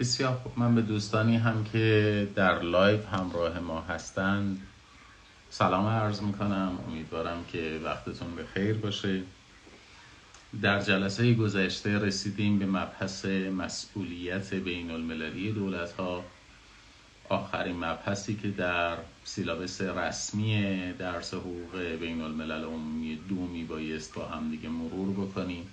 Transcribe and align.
بسیار 0.00 0.34
خوب. 0.34 0.52
من 0.56 0.74
به 0.74 0.82
دوستانی 0.82 1.36
هم 1.36 1.64
که 1.72 2.28
در 2.34 2.62
live 2.62 3.06
همراه 3.06 3.58
ما 3.58 3.80
هستند 3.80 4.66
سلام 5.50 5.86
عرض 5.86 6.22
می‌کنم. 6.22 6.78
امیدوارم 6.88 7.44
که 7.52 7.80
وقتتون 7.84 8.34
به 8.36 8.44
خیر 8.54 8.74
باشه. 8.74 9.22
در 10.62 10.80
جلسه 10.80 11.34
گذشته 11.34 11.98
رسیدیم 11.98 12.58
به 12.58 12.66
مبحث 12.66 13.24
مسئولیت 13.58 14.54
بین 14.54 14.90
المللی 14.90 15.52
دولت 15.52 15.92
ها 15.92 16.24
آخرین 17.28 17.76
مبحثی 17.76 18.36
که 18.36 18.48
در 18.48 18.96
syllabus 19.24 19.80
رسمی 19.80 20.92
درس 20.98 21.34
حقوق 21.34 21.78
بین 22.00 22.20
الملل 22.20 22.64
عمومی 22.64 23.18
دو 23.28 23.34
می 23.34 23.64
بایست 23.64 24.14
با 24.14 24.26
هم 24.26 24.50
دیگه 24.50 24.68
مرور 24.68 25.10
بکنیم. 25.26 25.68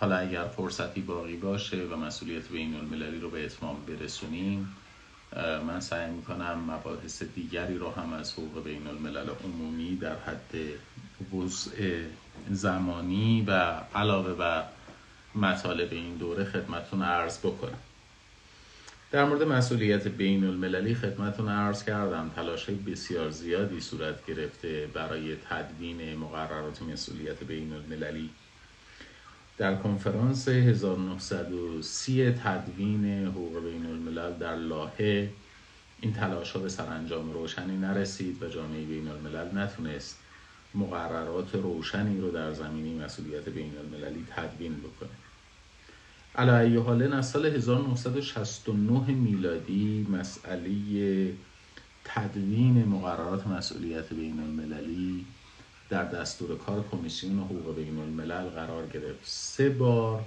حالا 0.00 0.16
اگر 0.16 0.44
فرصتی 0.44 1.00
باقی 1.00 1.36
باشه 1.36 1.76
و 1.76 1.96
مسئولیت 1.96 2.48
بین 2.48 2.74
المللی 2.74 3.20
رو 3.20 3.30
به 3.30 3.44
اتمام 3.44 3.76
برسونیم 3.86 4.76
من 5.66 5.80
سعی 5.80 6.10
می‌کنم 6.10 6.70
مباحث 6.70 7.22
دیگری 7.22 7.78
رو 7.78 7.90
هم 7.90 8.12
از 8.12 8.32
حقوق 8.32 8.64
بین 8.64 8.86
الملل 8.86 9.28
عمومی 9.44 9.96
در 9.96 10.16
حد 10.16 10.54
وضع 11.34 12.02
زمانی 12.50 13.44
و 13.46 13.80
علاوه 13.94 14.34
بر 14.34 14.64
مطالب 15.34 15.92
این 15.92 16.16
دوره 16.16 16.44
خدمتون 16.44 17.02
عرض 17.02 17.38
بکنم. 17.38 17.78
در 19.10 19.24
مورد 19.24 19.42
مسئولیت 19.42 20.08
بین 20.08 20.44
المللی 20.44 20.94
خدمتون 20.94 21.48
عرض 21.48 21.84
کردم. 21.84 22.30
تلاش 22.36 22.70
بسیار 22.70 23.30
زیادی 23.30 23.80
صورت 23.80 24.26
گرفته 24.26 24.88
برای 24.94 25.36
تدوین 25.36 26.16
مقررات 26.16 26.82
مسئولیت 26.82 27.44
بین 27.44 27.72
المللی 27.72 28.30
در 29.58 29.76
کنفرانس 29.76 30.48
1930 30.48 32.32
تدوین 32.32 33.26
حقوق 33.26 33.64
بین 33.64 33.86
الملل 33.86 34.32
در 34.32 34.56
لاهه 34.56 35.30
این 36.00 36.12
تلاش 36.12 36.52
ها 36.52 36.60
به 36.60 36.68
سرانجام 36.68 37.32
روشنی 37.32 37.76
نرسید 37.76 38.42
و 38.42 38.48
جامعه 38.48 38.84
بین 38.84 39.08
الملل 39.08 39.58
نتونست 39.58 40.18
مقررات 40.74 41.54
روشنی 41.54 42.20
رو 42.20 42.30
در 42.30 42.52
زمینی 42.52 42.98
مسئولیت 42.98 43.48
بین 43.48 43.72
المللی 43.78 44.24
تدوین 44.36 44.76
بکنه. 44.76 45.08
علا 46.34 46.82
حالا 46.82 47.16
از 47.16 47.30
سال 47.30 47.46
1969 47.46 49.10
میلادی 49.10 50.06
مسئله 50.10 51.32
تدوین 52.04 52.84
مقررات 52.84 53.46
مسئولیت 53.46 54.12
بین 54.12 54.40
المللی 54.40 55.24
در 55.90 56.04
دستور 56.04 56.58
کار 56.58 56.84
کمیسیون 56.90 57.38
حقوق 57.38 57.76
بین 57.76 57.98
الملل 57.98 58.48
قرار 58.48 58.86
گرفت. 58.86 59.20
سه 59.24 59.68
بار 59.68 60.24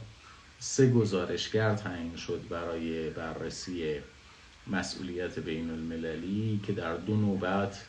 سه 0.59 0.92
گزارشگر 0.92 1.76
تعیین 1.76 2.16
شد 2.16 2.42
برای 2.50 3.09
بررسی 3.09 3.95
مسئولیت 4.68 5.40
بین 5.40 5.70
المللی 5.70 6.59
که 6.66 6.73
در 6.73 6.98
دو 6.98 7.16
نوبت 7.16 7.86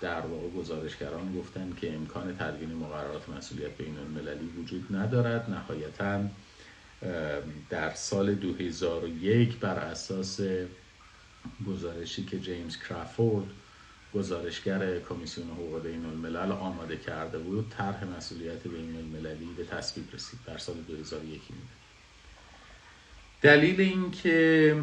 در 0.00 0.20
واقع 0.20 0.48
گزارشگران 0.48 1.34
گفتند 1.38 1.76
که 1.76 1.94
امکان 1.94 2.36
تدوین 2.36 2.72
مقررات 2.72 3.28
مسئولیت 3.28 3.76
بین 3.76 3.98
المللی 3.98 4.46
وجود 4.58 4.96
ندارد. 4.96 5.50
نهایتا 5.50 6.20
در 7.70 7.94
سال 7.94 8.34
2001 8.34 9.58
بر 9.58 9.78
اساس 9.78 10.40
گزارشی 11.66 12.24
که 12.24 12.40
جیمز 12.40 12.76
کرافورد 12.76 13.46
گزارشگر 14.14 15.00
کمیسیون 15.08 15.46
حقوق 15.50 15.82
بین 15.82 16.06
الملل 16.06 16.52
آماده 16.52 16.96
کرده 16.96 17.38
بود 17.38 17.72
طرح 17.78 18.04
مسئولیت 18.16 18.62
بین 18.62 18.96
المللی 18.96 19.48
به 19.56 19.64
تصویب 19.64 20.06
رسید 20.14 20.40
در 20.46 20.58
سال 20.58 20.76
2001 20.88 21.40
دلیل 23.42 23.80
این 23.80 24.10
که 24.10 24.76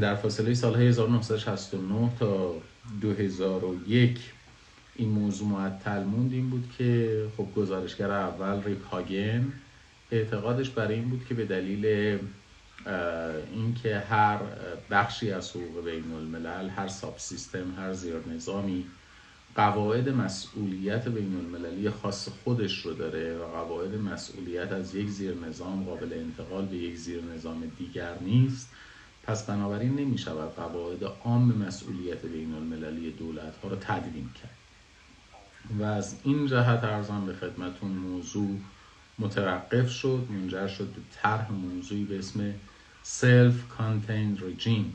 در 0.00 0.14
فاصله 0.14 0.54
سالهای 0.54 0.88
1969 0.88 2.10
تا 2.18 2.54
2001 3.00 4.18
این 4.96 5.08
موضوع 5.08 5.48
معطل 5.48 6.02
موند 6.02 6.32
این 6.32 6.50
بود 6.50 6.74
که 6.78 7.22
خب 7.36 7.46
گزارشگر 7.56 8.10
اول 8.10 8.62
ریک 8.62 8.78
هاگن 8.92 9.52
اعتقادش 10.12 10.70
برای 10.70 10.94
این 10.94 11.08
بود 11.08 11.26
که 11.28 11.34
به 11.34 11.44
دلیل 11.44 12.18
اینکه 13.54 13.98
هر 13.98 14.38
بخشی 14.90 15.30
از 15.30 15.50
حقوق 15.50 15.84
بین 15.84 16.12
الملل 16.12 16.68
هر 16.68 16.88
ساب 16.88 17.14
سیستم 17.18 17.74
هر 17.78 17.92
زیر 17.92 18.14
نظامی 18.34 18.84
قواعد 19.56 20.08
مسئولیت 20.08 21.08
بین 21.08 21.36
المللی 21.36 21.90
خاص 21.90 22.28
خودش 22.28 22.78
رو 22.86 22.94
داره 22.94 23.38
و 23.38 23.46
قواعد 23.46 23.94
مسئولیت 23.94 24.72
از 24.72 24.94
یک 24.94 25.08
زیر 25.08 25.34
نظام 25.34 25.84
قابل 25.84 26.12
انتقال 26.12 26.64
به 26.64 26.76
یک 26.76 26.96
زیر 26.96 27.22
نظام 27.24 27.72
دیگر 27.78 28.18
نیست. 28.20 28.68
پس 29.22 29.46
بنابراین 29.46 29.96
نمی 29.96 30.18
شود 30.18 30.54
قواعد 30.54 31.04
عام 31.24 31.42
مسئولیت 31.42 32.26
بین 32.26 32.54
المللی 32.54 33.10
دولت 33.10 33.56
ها 33.62 33.68
رو 33.68 33.76
تدوین 33.76 34.28
کرد. 34.42 34.56
و 35.78 35.82
از 35.82 36.16
این 36.24 36.46
جهت 36.46 36.84
ارزان 36.84 37.26
به 37.26 37.32
خدمتون 37.32 37.90
موضوع 37.90 38.58
متوقف 39.18 39.90
شد. 39.90 40.26
منجر 40.30 40.66
شد 40.66 40.86
به 40.86 41.00
طرح 41.22 41.52
موضوعی 41.52 42.04
به 42.04 42.18
اسم 42.18 42.54
self 43.04 43.54
contained 43.78 44.40
regime 44.40 44.92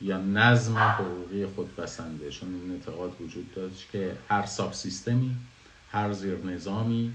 یا 0.00 0.20
نظم 0.20 0.78
حقوقی 0.78 1.46
خودبسنده 1.46 2.30
چون 2.30 2.54
این 2.54 2.72
اعتقاد 2.72 3.20
وجود 3.20 3.54
داشت 3.54 3.90
که 3.92 4.16
هر 4.28 4.46
ساب 4.46 4.72
سیستمی 4.72 5.36
هر 5.90 6.12
زیر 6.12 6.44
نظامی 6.44 7.12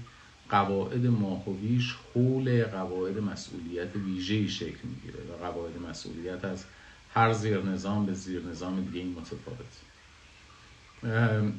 قواعد 0.48 1.06
ماهویش 1.06 1.94
حول 2.14 2.64
قواعد 2.64 3.18
مسئولیت 3.18 3.96
ویژه‌ای 3.96 4.48
شکل 4.48 4.78
می‌گیره 4.84 5.18
و 5.24 5.44
قواعد 5.44 5.78
مسئولیت 5.90 6.44
از 6.44 6.64
هر 7.14 7.32
زیر 7.32 7.62
نظام 7.62 8.06
به 8.06 8.14
زیر 8.14 8.42
نظام 8.42 8.84
دیگه 8.84 8.98
این 8.98 9.12
متفاوت. 9.18 9.72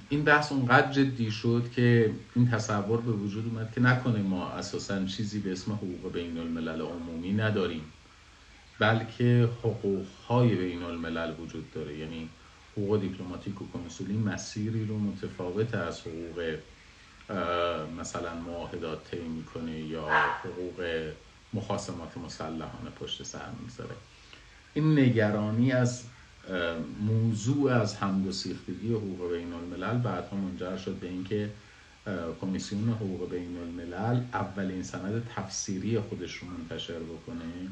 این 0.09 0.23
بحث 0.23 0.51
اونقدر 0.51 0.91
جدی 0.91 1.31
شد 1.31 1.69
که 1.75 2.13
این 2.35 2.49
تصور 2.49 3.01
به 3.01 3.11
وجود 3.11 3.45
اومد 3.45 3.71
که 3.75 3.81
نکنه 3.81 4.19
ما 4.19 4.49
اساسا 4.49 5.05
چیزی 5.05 5.39
به 5.39 5.51
اسم 5.51 5.71
حقوق 5.71 6.13
بین 6.13 6.37
الملل 6.37 6.81
عمومی 6.81 7.33
نداریم. 7.33 7.83
بلکه 8.79 9.49
حقوق 9.63 10.05
های 10.27 10.55
بین 10.55 10.83
الملل 10.83 11.33
وجود 11.39 11.71
داره. 11.71 11.97
یعنی 11.97 12.29
حقوق 12.71 13.01
دیپلماتیک 13.01 13.61
و 13.61 13.65
کنسولی 13.73 14.17
مسیری 14.17 14.85
رو 14.85 14.99
متفاوت 14.99 15.75
از 15.75 16.01
حقوق 16.01 16.55
مثلا 17.99 18.35
معاهدات 18.35 19.11
طی 19.11 19.21
می‌کنه 19.21 19.79
یا 19.79 20.07
حقوق 20.43 21.09
مخاسمات 21.53 22.17
مسلحانه 22.17 22.89
پشت 22.99 23.23
سر 23.23 23.49
می‌ذاره 23.63 23.95
این 24.73 24.99
نگرانی 24.99 25.71
از 25.71 26.03
موضوع 27.01 27.71
از 27.71 27.95
همگسیختگی 27.95 28.93
حقوق 28.93 29.31
بین 29.33 29.53
الملل 29.53 29.97
بعدها 29.97 30.37
منجر 30.37 30.77
شد 30.77 30.93
به 30.93 31.07
اینکه 31.07 31.49
کمیسیون 32.41 32.89
حقوق 32.89 33.29
بین 33.29 33.57
الملل 33.57 34.21
اولین 34.33 34.83
سند 34.83 35.29
تفسیری 35.35 35.99
خودش 35.99 36.35
رو 36.35 36.47
منتشر 36.47 36.99
بکنه. 36.99 37.69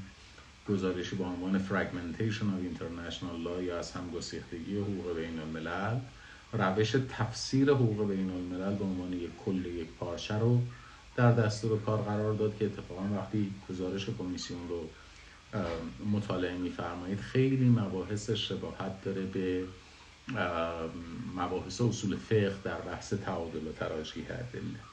گزارشی 0.70 1.16
با 1.16 1.26
عنوان 1.26 1.66
Fragmentation 1.68 2.44
of 2.44 2.78
International 2.78 3.48
Law 3.48 3.64
یا 3.64 3.80
از 3.80 3.92
همگسیختگی 3.92 4.78
حقوق 4.78 5.16
بین 5.16 5.40
الملل 5.40 6.00
روش 6.54 6.96
تفسیر 7.10 7.72
حقوق 7.72 8.08
بین 8.08 8.30
الملل 8.30 8.76
به 8.76 8.84
عنوان 8.84 9.14
یک 9.14 9.30
کل 9.46 9.66
یک 9.66 9.88
پارچه 10.00 10.36
رو 10.36 10.62
در 11.16 11.32
دستور 11.32 11.80
کار 11.80 12.02
قرار 12.02 12.34
داد 12.34 12.58
که 12.58 12.66
اتفاقا 12.66 13.02
وقتی 13.18 13.54
گزارش 13.70 14.10
کمیسیون 14.20 14.70
رو 14.70 14.90
مطالعه 16.12 16.58
میفرمایید 16.58 17.20
خیلی 17.20 17.70
مباحث 17.70 18.30
شباهت 18.30 19.04
داره 19.04 19.22
به 19.22 19.64
مباحث 21.36 21.82
اصول 21.82 22.18
فقه 22.18 22.56
در 22.64 22.82
بحث 22.82 23.14
تعادل 23.14 23.68
و 23.68 23.72
تراجیح 23.72 24.26
ادله. 24.26 24.91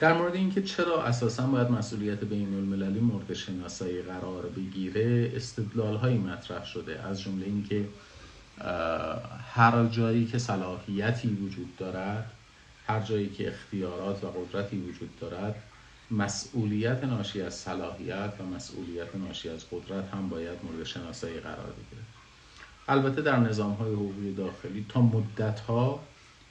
در 0.00 0.12
مورد 0.12 0.34
اینکه 0.34 0.62
چرا 0.62 1.04
اساسا 1.04 1.46
باید 1.46 1.70
مسئولیت 1.70 2.24
بین 2.24 2.54
المللی 2.54 3.00
مورد 3.00 3.34
شناسایی 3.34 4.02
قرار 4.02 4.46
بگیره 4.46 5.32
استدلال 5.34 5.96
هایی 5.96 6.18
مطرح 6.18 6.64
شده. 6.66 7.00
از 7.00 7.20
جمله 7.20 7.46
اینکه 7.46 7.84
هر 9.54 9.86
جایی 9.86 10.26
که 10.26 10.38
صلاحیتی 10.38 11.28
وجود 11.28 11.76
دارد 11.76 12.30
هر 12.86 13.00
جایی 13.00 13.28
که 13.28 13.48
اختیارات 13.48 14.24
و 14.24 14.26
قدرتی 14.26 14.78
وجود 14.78 15.10
دارد 15.20 15.54
مسئولیت 16.10 17.04
ناشی 17.04 17.42
از 17.42 17.54
صلاحیت 17.54 18.32
و 18.40 18.44
مسئولیت 18.56 19.16
ناشی 19.16 19.48
از 19.48 19.66
قدرت 19.70 20.14
هم 20.14 20.28
باید 20.28 20.58
مورد 20.64 20.84
شناسایی 20.84 21.40
قرار 21.40 21.72
بگیره. 21.72 22.02
البته 22.88 23.22
در 23.22 23.36
نظام 23.36 23.72
های 23.72 23.92
حقوقی 23.92 24.34
داخلی 24.34 24.86
تا 24.88 25.00
مدت 25.00 25.60
ها 25.60 26.00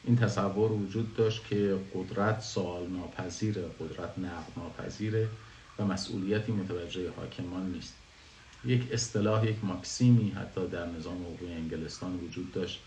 این 0.04 0.16
تصور 0.16 0.72
وجود 0.72 1.16
داشت 1.16 1.48
که 1.48 1.78
قدرت 1.94 2.42
سوال 2.42 2.88
ناپذیره 2.88 3.62
قدرت 3.80 4.20
نقد 4.20 4.52
ناپذیره 4.58 5.28
و 5.80 5.86
مسئولیتی 5.86 6.52
متوجه 6.52 7.12
حاکمان 7.12 7.72
نیست. 7.72 7.96
یک 8.66 8.92
اصطلاح 8.92 9.46
یک 9.46 9.56
ماکسیمی 9.64 10.30
حتی 10.30 10.68
در 10.68 10.86
نظام 10.86 11.22
حقوقی 11.22 11.54
انگلستان 11.54 12.20
وجود 12.20 12.52
داشت 12.52 12.80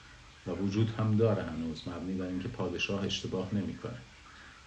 و 0.47 0.51
وجود 0.51 0.95
هم 0.99 1.17
داره 1.17 1.43
هنوز 1.43 1.83
مبنی 1.89 2.15
بر 2.15 2.27
اینکه 2.27 2.49
پادشاه 2.49 3.05
اشتباه 3.05 3.55
نمی‌کنه. 3.55 3.99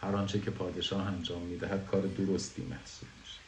هر 0.02 0.16
آنچه 0.16 0.40
که 0.40 0.52
پادشاه 0.52 1.08
انجام 1.08 1.42
می‌دهد 1.42 1.88
کار 1.92 2.02
درستی 2.02 2.62
محسوب 2.62 3.10
میشه. 3.22 3.40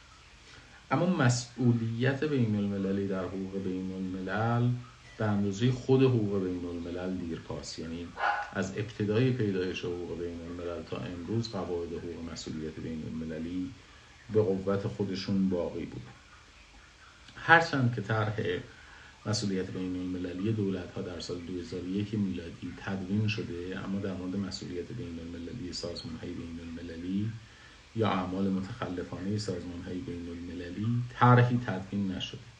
اما 0.91 1.05
مسئولیت 1.05 2.23
بین 2.23 2.55
المللی 2.55 3.07
در 3.07 3.23
حقوق 3.23 3.63
بین 3.63 3.91
الملل 3.91 4.69
به 5.17 5.25
اندازه 5.25 5.71
خود 5.71 6.03
حقوق 6.03 6.43
بین 6.43 6.65
الملل 6.65 7.17
دیرپاس 7.17 7.79
یعنی 7.79 8.07
از 8.53 8.77
ابتدای 8.77 9.31
پیدایش 9.31 9.85
حقوق 9.85 10.19
بین 10.19 10.41
الملل 10.41 10.83
تا 10.83 10.97
امروز 10.97 11.51
قواعد 11.51 11.93
حقوق 11.93 12.31
مسئولیت 12.31 12.75
بین 12.79 13.03
المللی 13.07 13.71
به 14.33 14.41
قوت 14.41 14.87
خودشون 14.87 15.49
باقی 15.49 15.85
بود 15.85 16.01
هرچند 17.35 17.95
که 17.95 18.01
طرح 18.01 18.35
مسئولیت 19.25 19.71
بین 19.71 19.95
المللی 19.95 20.51
دولت 20.51 20.91
ها 20.91 21.01
در 21.01 21.19
سال 21.19 21.37
2001 21.37 22.13
میلادی 22.13 22.73
تدوین 22.85 23.27
شده 23.27 23.79
اما 23.85 23.99
در 23.99 24.13
مورد 24.13 24.35
مسئولیت 24.35 24.87
بین 24.87 25.19
المللی 25.19 25.73
سازمان 25.73 26.15
های 26.21 26.31
بین 26.31 26.59
المللی 26.59 27.31
یا 27.95 28.09
اعمال 28.09 28.49
متخلفانه 28.49 29.37
سازمان 29.37 29.81
های 29.85 29.97
بین 29.97 30.29
المللی 30.29 30.87
طرحی 31.19 31.59
تدوین 31.67 32.11
نشده. 32.11 32.56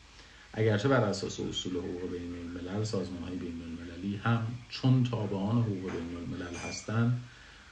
اگرچه 0.58 0.88
بر 0.88 1.04
اساس 1.04 1.40
اصول 1.40 1.74
حقوق 1.78 2.12
بین 2.12 2.36
الملل 2.36 2.84
سازمان 2.84 3.24
های 3.24 3.38
بین 3.38 3.62
المللی 3.62 4.16
هم 4.16 4.48
چون 4.70 5.04
تابعان 5.12 5.62
حقوق 5.62 5.92
بین 5.92 6.18
الملل 6.18 6.56
هستند 6.56 7.22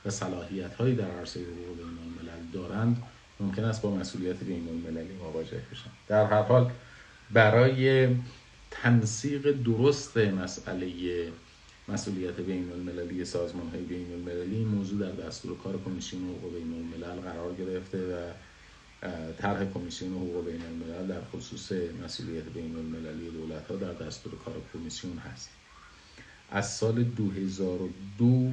و 0.06 0.10
صلاحیت 0.10 0.74
هایی 0.74 0.96
در 0.96 1.12
عرصه 1.12 1.40
حقوق 1.40 1.78
بین 1.78 1.98
الملل 2.06 2.52
دارند 2.54 3.04
ممکن 3.40 3.64
است 3.64 3.82
با 3.82 3.96
مسئولیت 3.96 4.44
بین 4.44 4.68
المللی 4.70 5.14
مواجه 5.14 5.62
بشن. 5.72 5.90
در 6.08 6.26
هر 6.26 6.42
حال 6.42 6.72
برای 7.32 8.08
تنسیق 8.72 9.52
درست 9.52 10.18
مسئله 10.18 10.92
مسئولیت 11.88 12.36
بین 12.36 12.72
المللی 12.72 13.26
سازمان 13.26 13.70
های 13.70 13.82
بین 13.82 14.14
المللی 14.14 14.64
موضوع 14.64 15.00
در 15.00 15.26
دستور 15.26 15.58
کار 15.58 15.80
کمیسیون 15.86 16.24
حقوق 16.30 16.54
بین 16.54 16.74
الملل 16.74 17.22
قرار 17.22 17.54
گرفته 17.54 17.98
و 17.98 18.32
طرح 19.38 19.66
کمیسیون 19.74 20.14
حقوق 20.14 20.46
بین 20.46 20.62
الملل 20.62 21.08
در 21.08 21.22
خصوص 21.34 21.72
مسئولیت 22.04 22.44
بین 22.44 22.76
المللی 22.76 23.30
دولت 23.30 23.68
ها 23.68 23.76
در 23.76 23.94
دستور 23.94 24.34
کار 24.46 24.54
کمیسیون 24.74 25.18
هست. 25.18 25.50
از 26.52 26.74
سال 26.74 27.04
2002 27.04 28.52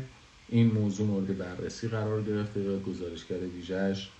این 0.48 0.66
موضوع 0.66 1.06
مورد 1.06 1.38
بررسی 1.38 1.88
قرار 1.88 2.22
گرفته 2.22 2.60
و 2.60 2.80
گزارشگر 2.80 3.38
ویژهش 3.38 4.10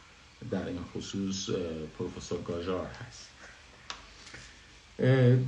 در 0.51 0.67
این 0.67 0.81
خصوص 0.95 1.51
پروفسور 1.99 2.43
گاژار 2.43 2.87
هست. 2.87 3.29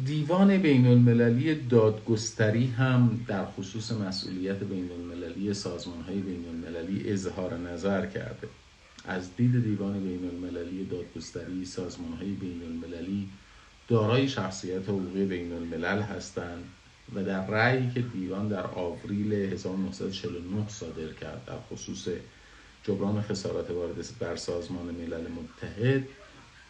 دیوان 0.05 0.59
بین 0.59 0.87
المللی 0.87 1.55
دادگستری 1.55 2.67
هم 2.67 3.25
در 3.29 3.44
خصوص 3.44 3.93
مسئولیت 3.93 4.56
بین 4.56 4.91
المللی 4.91 5.55
سازمان 5.55 6.00
های 6.00 6.19
بین 6.21 6.44
المللی 6.49 7.11
اظهار 7.12 7.56
نظر 7.59 8.06
کرده. 8.06 8.49
از 9.05 9.37
دید 9.37 9.65
دیوان 9.65 10.01
بین 10.01 10.29
المللی 10.29 10.85
دادگستری 10.85 11.65
سازمان 11.65 12.12
های 12.12 12.31
بین 12.31 12.62
المللی 12.62 13.29
دارای 13.89 14.29
شخصیت 14.29 14.83
حقوقی 14.83 15.25
بین 15.25 15.53
الملل 15.53 16.03
هستند 16.03 16.65
و 17.15 17.25
در 17.25 17.47
رأیی 17.47 17.91
که 17.91 18.01
دیوان 18.01 18.49
در 18.49 18.67
آوریل 18.67 19.33
1949 19.33 20.69
صادر 20.69 21.12
کرد 21.21 21.45
در 21.47 21.59
خصوص 21.71 22.09
جبران 22.83 23.23
خسارات 23.23 23.71
وارد 23.71 23.95
بر 24.21 24.37
سازمان 24.37 24.85
ملل 24.85 25.27
متحد 25.29 26.05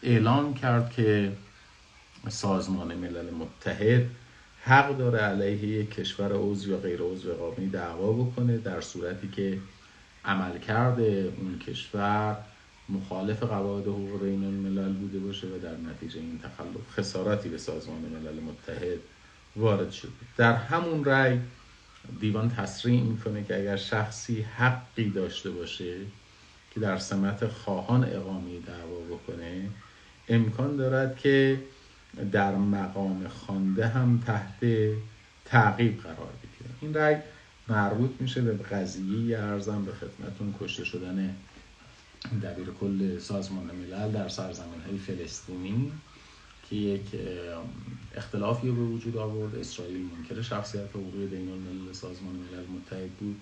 اعلام 0.03 0.53
کرد 0.53 0.91
که 0.91 1.31
سازمان 2.29 2.95
ملل 2.95 3.33
متحد 3.33 4.05
حق 4.63 4.97
داره 4.97 5.19
علیه 5.19 5.67
یک 5.67 5.91
کشور 5.91 6.31
عضو 6.33 6.71
یا 6.71 6.77
غیر 6.77 6.99
عضو 7.01 7.31
اقامی 7.31 7.69
دعوا 7.69 8.13
بکنه 8.13 8.57
در 8.57 8.81
صورتی 8.81 9.27
که 9.27 9.57
عملکرد 10.25 10.99
اون 10.99 11.59
کشور 11.67 12.37
مخالف 12.89 13.43
قواعد 13.43 13.83
حقوق 13.83 14.23
بین 14.23 14.43
الملل 14.43 14.93
بوده 14.93 15.19
باشه 15.19 15.47
و 15.47 15.59
در 15.59 15.77
نتیجه 15.77 16.19
این 16.19 16.39
تخلف 16.39 16.91
خسارتی 16.99 17.49
به 17.49 17.57
سازمان 17.57 18.01
ملل 18.01 18.39
متحد 18.39 18.99
وارد 19.55 19.91
شده. 19.91 20.11
در 20.37 20.53
همون 20.53 21.05
رأی 21.05 21.39
دیوان 22.19 22.49
تصریح 22.49 23.03
می‌کنه 23.03 23.43
که 23.43 23.59
اگر 23.59 23.75
شخصی 23.75 24.41
حقی 24.41 25.09
داشته 25.09 25.49
باشه 25.51 25.97
که 26.71 26.79
در 26.79 26.97
سمت 26.97 27.47
خواهان 27.47 28.03
اقامی 28.03 28.59
دعوا 28.59 29.17
بکنه 29.17 29.69
امکان 30.29 30.77
دارد 30.77 31.17
که 31.17 31.59
در 32.31 32.55
مقام 32.55 33.27
خوانده 33.27 33.87
هم 33.87 34.23
تحت 34.27 34.65
تعقیب 35.45 36.01
قرار 36.01 36.33
بگیره. 36.43 36.75
این 36.81 36.93
رأی 36.93 37.15
مربوط 37.67 38.11
میشه 38.19 38.41
به 38.41 38.53
قضیه 38.63 39.39
ارزم 39.39 39.85
به 39.85 39.91
خدمتون 39.91 40.55
کشته 40.61 40.85
شدن 40.85 41.35
دبیر 42.43 42.67
کل 42.81 43.19
سازمان 43.19 43.71
ملل 43.75 44.11
در 44.11 44.29
سرزمین 44.29 44.81
های 44.87 44.97
فلسطینی 44.97 45.91
که 46.69 46.75
یک 46.75 47.05
اختلافی 48.15 48.71
به 48.71 48.81
وجود 48.81 49.17
آورد. 49.17 49.55
اسرائیل 49.55 49.97
منکر 50.17 50.41
شخصیت 50.41 50.89
حقوقی 50.89 51.27
بین 51.27 51.49
الملل 51.49 51.93
سازمان 51.93 52.35
ملل 52.35 52.65
متحد 52.65 53.09
بود 53.09 53.35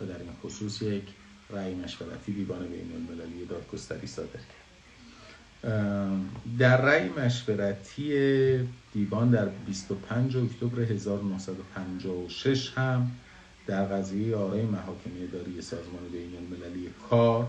و 0.00 0.04
در 0.04 0.18
این 0.18 0.32
خصوص 0.42 0.82
یک 0.82 1.04
رأی 1.50 1.74
مشورتی 1.74 2.32
دیوان 2.32 2.68
بین 2.68 2.92
المللی 2.94 3.44
دادگستری 3.44 4.06
صادر 4.06 4.28
کرد. 4.28 4.58
در 6.58 6.80
رأی 6.80 7.08
مشورتی 7.08 8.68
دیوان 8.92 9.30
در 9.30 9.48
25 9.48 10.36
اکتبر 10.36 10.80
1956 10.80 12.72
هم 12.76 13.10
در 13.68 13.84
قضیه 13.84 14.36
آرای 14.36 14.62
محاکمه 14.62 15.26
داری 15.32 15.62
سازمان 15.62 16.08
بین 16.12 16.36
المللی 16.36 16.90
کار 17.10 17.46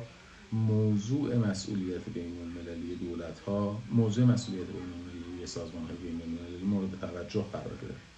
موضوع 0.51 1.36
مسئولیت 1.36 2.10
بین 2.13 2.38
المللی 2.42 2.95
دولت 2.95 3.39
ها 3.39 3.81
موضوع 3.92 4.25
مسئولیت 4.25 4.66
بین 4.68 4.75
المللی 4.75 5.45
سازمان 5.45 5.83
های 5.83 5.95
بین 5.95 6.21
المللی 6.21 6.66
مورد 6.66 6.89
توجه 7.01 7.45
قرار 7.54 7.74
گرفت. 7.81 8.10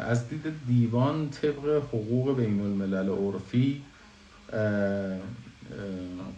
از 0.00 0.28
دید 0.28 0.42
دیوان 0.66 1.30
طبق 1.30 1.82
حقوق 1.88 2.36
بین 2.36 2.60
الملل 2.60 3.08
عرفی 3.08 3.82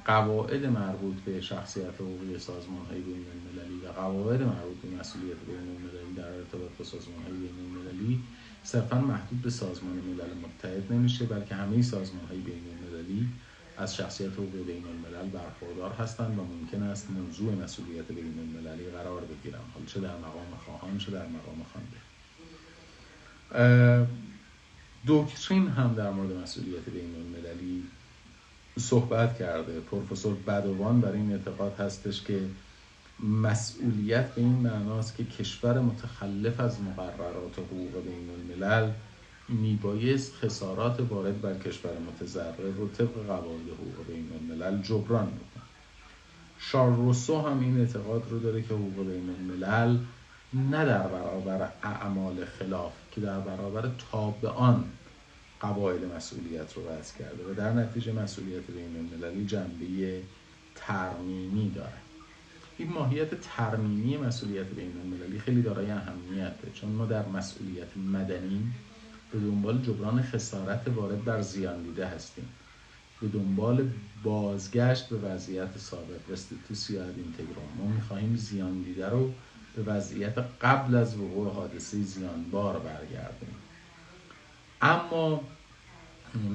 قواعد 0.04 0.66
مربوط 0.66 1.16
به 1.16 1.40
شخصیت 1.40 1.94
حقوقی 1.94 2.38
سازمان 2.38 2.86
های 2.90 3.00
بین 3.00 3.24
المللی 3.34 3.86
و 3.86 3.92
قواعد 3.92 4.42
مربوط 4.42 4.76
به 4.82 5.00
مسئولیت 5.00 5.36
بین 5.46 5.56
المللی 5.56 6.14
در 6.16 6.32
ارتباط 6.32 6.70
با 6.78 6.84
سازمان 6.84 7.22
های 7.22 7.32
بین 7.32 7.54
المللی 7.64 8.20
صرفا 8.64 8.98
محدود 8.98 9.42
به 9.42 9.50
سازمان 9.50 9.92
ملل 9.92 10.34
متحد 10.34 10.92
نمیشه 10.92 11.24
بلکه 11.24 11.54
همه 11.54 11.82
سازمان 11.82 12.24
های 12.28 12.38
بین 12.38 12.62
المللی 12.72 13.28
از 13.78 13.96
شخصیت 13.96 14.32
حقوق 14.32 14.66
بین 14.66 14.84
الملل 14.86 15.28
برخوردار 15.28 15.92
هستند 15.92 16.38
و 16.38 16.42
ممکن 16.44 16.82
است 16.82 17.10
موضوع 17.10 17.54
مسئولیت 17.54 18.08
بین 18.08 18.38
المللی 18.38 18.90
قرار 18.90 19.20
بگیرند. 19.20 19.64
حال 19.74 19.84
چه 19.86 20.00
در 20.00 20.16
مقام 20.16 20.46
خواهان 20.64 20.98
چه 20.98 21.10
در 21.10 21.26
مقام 21.26 21.66
خوانده 21.72 21.96
دوکترین 25.06 25.68
هم 25.68 25.94
در 25.94 26.10
مورد 26.10 26.32
مسئولیت 26.32 26.84
بین 26.84 27.14
المللی 27.14 27.84
صحبت 28.78 29.38
کرده. 29.38 29.80
پروفسور 29.80 30.34
بدوان 30.34 31.00
بر 31.00 31.12
این 31.12 31.32
اعتقاد 31.32 31.80
هستش 31.80 32.22
که 32.22 32.40
مسئولیت 33.20 34.34
به 34.34 34.40
این 34.40 34.56
معناست 34.56 35.16
که 35.16 35.24
کشور 35.24 35.80
متخلف 35.80 36.60
از 36.60 36.80
مقررات 36.80 37.58
حقوق 37.58 38.04
بین 38.04 38.30
الملل 38.30 38.90
میبایست 39.48 40.34
خسارات 40.34 41.00
وارد 41.00 41.40
بر 41.40 41.58
کشور 41.58 41.98
متضرر 41.98 42.70
رو 42.76 42.88
طبق 42.88 43.26
قواعد 43.26 43.70
حقوق 43.72 44.06
بین 44.08 44.30
الملل 44.40 44.82
جبران 44.82 45.26
بکن 45.26 45.62
شارل 46.58 46.96
روسو 46.96 47.40
هم 47.40 47.60
این 47.60 47.80
اعتقاد 47.80 48.22
رو 48.30 48.38
داره 48.38 48.62
که 48.62 48.74
حقوق 48.74 49.06
بین 49.06 49.30
الملل 49.30 49.98
نه 50.54 50.84
در 50.84 51.06
برابر 51.06 51.68
اعمال 51.82 52.44
خلاف 52.44 52.92
که 53.10 53.20
در 53.20 53.40
برابر 53.40 53.90
تابعان 54.12 54.84
قواعد 55.60 56.04
مسئولیت 56.04 56.72
رو 56.72 56.82
وضع 56.82 57.18
کرده 57.18 57.50
و 57.50 57.54
در 57.54 57.72
نتیجه 57.72 58.12
مسئولیت 58.12 58.66
بین 58.66 58.96
المللی 58.96 59.46
جنبه 59.46 60.22
ترمیمی 60.74 61.70
داره. 61.70 62.01
این 62.78 62.92
ماهیت 62.92 63.40
ترمیمی 63.40 64.16
مسئولیت 64.16 64.66
بین 64.66 64.92
المللی 65.00 65.38
خیلی 65.38 65.62
دارای 65.62 65.90
اهمیته 65.90 66.70
چون 66.74 66.90
ما 66.90 67.06
در 67.06 67.28
مسئولیت 67.28 67.96
مدنی 67.96 68.72
به 69.32 69.38
دنبال 69.38 69.82
جبران 69.82 70.22
خسارت 70.22 70.88
وارد 70.88 71.24
بر 71.24 71.40
زیان 71.40 71.82
دیده 71.82 72.06
هستیم. 72.06 72.48
به 73.20 73.28
دنبال 73.28 73.90
بازگشت 74.22 75.08
به 75.08 75.16
وضعیت 75.16 75.78
سابق 75.78 76.30
رستیتوسیا 76.30 77.04
اد 77.04 77.14
اینتگرام 77.16 77.68
ما 77.78 77.86
می‌خواهیم 77.86 78.36
زیان 78.36 78.82
دیده 78.82 79.08
رو 79.08 79.32
به 79.76 79.82
وضعیت 79.82 80.38
قبل 80.38 80.94
از 80.94 81.16
وقوع 81.16 81.52
حادثه 81.54 82.02
زیانبار 82.02 82.78
برگردیم. 82.78 83.54
اما 84.82 85.40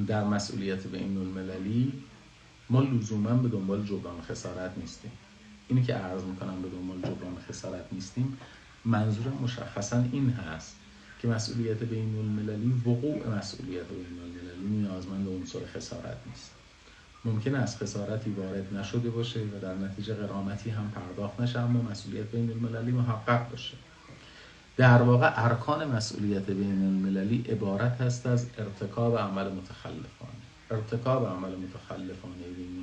در 0.08 0.24
مسئولیت 0.24 0.88
بین 0.88 1.18
المللی 1.18 1.94
ما 2.70 2.82
لزوما 2.82 3.34
به 3.34 3.50
دنبال 3.50 3.84
جبران 3.84 4.22
خسارت 4.22 4.78
نیستیم. 4.78 5.12
اینی 5.68 5.84
که 5.84 5.94
عرض 5.94 6.24
می‌کنم 6.24 6.62
به 6.62 6.70
دنبال 6.70 6.98
جبران 6.98 7.38
خسارت 7.50 7.86
نیستیم 7.92 8.38
منظورم 8.86 9.38
مشخصا 9.44 10.04
این 10.12 10.30
هست 10.30 10.76
که 11.22 11.28
مسئولیت 11.28 11.84
بین 11.84 12.16
المللی 12.18 12.82
وقوع 12.86 13.38
مسئولیت 13.38 13.88
بین 13.88 14.06
المللی 14.22 14.78
نیازمند 14.78 15.28
عنصر 15.28 15.60
خسارت 15.76 16.18
نیست. 16.28 16.52
ممکن 17.26 17.56
است 17.56 17.84
خسارتی 17.84 18.30
وارد 18.30 18.78
نشده 18.78 19.10
باشه 19.10 19.40
و 19.40 19.60
در 19.62 19.76
نتیجه 19.76 20.14
قرامتی 20.14 20.70
هم 20.70 20.92
پرداخت 20.96 21.40
نشه 21.40 21.60
اما 21.60 21.82
مسئولیت 21.82 22.26
بین 22.26 22.50
المللی 22.52 22.92
محقق 22.92 23.50
باشه. 23.50 23.78
در 24.78 25.02
واقع 25.02 25.46
ارکان 25.46 25.88
مسئولیت 25.88 26.46
بین 26.46 26.82
المللی 26.82 27.46
عبارت 27.50 28.02
هست 28.02 28.26
از 28.26 28.46
ارتکاب 28.58 29.18
عمل 29.18 29.52
متخلفانه. 29.52 30.32
ارتکاب 30.72 31.26
عمل 31.26 31.56
متخلفانه 31.56 32.44
بین 32.58 32.77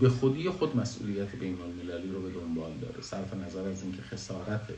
به 0.00 0.08
خودی 0.08 0.50
خود 0.50 0.76
مسئولیت 0.76 1.36
بین 1.36 1.58
المللی 1.60 2.12
رو 2.12 2.22
به 2.22 2.30
دنبال 2.30 2.72
داره؟ 2.82 3.02
صرف 3.02 3.34
نظر 3.34 3.68
از 3.68 3.82
اینکه 3.82 4.02
خسارت 4.02 4.68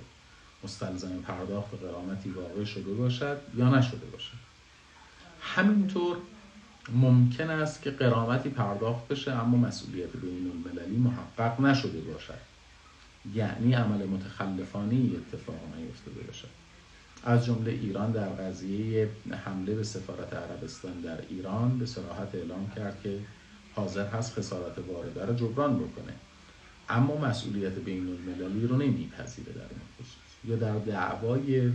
مستلزم 0.64 1.22
پرداخت 1.26 1.74
قرامتی 1.74 2.30
واقع 2.30 2.64
شده 2.64 2.94
باشد 2.94 3.40
یا 3.56 3.78
نشده 3.78 4.06
باشد. 4.06 4.36
همینطور 5.40 6.16
ممکن 6.92 7.50
است 7.50 7.82
که 7.82 7.90
قرامتی 7.90 8.48
پرداخت 8.48 9.08
بشه 9.08 9.32
اما 9.32 9.56
مسئولیت 9.56 10.16
بین 10.16 10.50
المللی 10.50 10.96
محقق 10.96 11.60
نشده 11.60 12.00
باشد. 12.00 12.38
یعنی 13.34 13.74
عمل 13.74 14.06
متخلفانی 14.06 15.16
اتفاق 15.16 15.56
نیفتاده 15.76 16.20
باشد. 16.26 16.48
از 17.24 17.44
جمله 17.44 17.70
ایران 17.70 18.12
در 18.12 18.28
قضیه 18.28 19.08
حمله 19.44 19.74
به 19.74 19.84
سفارت 19.84 20.34
عربستان 20.34 21.00
در 21.00 21.18
ایران 21.28 21.78
به 21.78 21.86
صراحت 21.86 22.34
اعلام 22.34 22.70
کرد 22.76 23.00
که 23.02 23.18
حاضر 23.74 24.06
هست 24.06 24.38
خسارت 24.38 24.78
وارده 24.88 25.26
را 25.26 25.34
جبران 25.34 25.76
بکنه. 25.76 26.14
اما 26.88 27.16
مسئولیت 27.16 27.72
بین 27.72 28.08
المللی 28.08 28.66
رو 28.66 28.76
نمیپذیره 28.76 29.52
در 29.52 29.60
این 29.60 29.80
خصوص. 29.98 30.44
یا 30.44 30.56
در 30.56 30.78
دعوای 30.78 31.72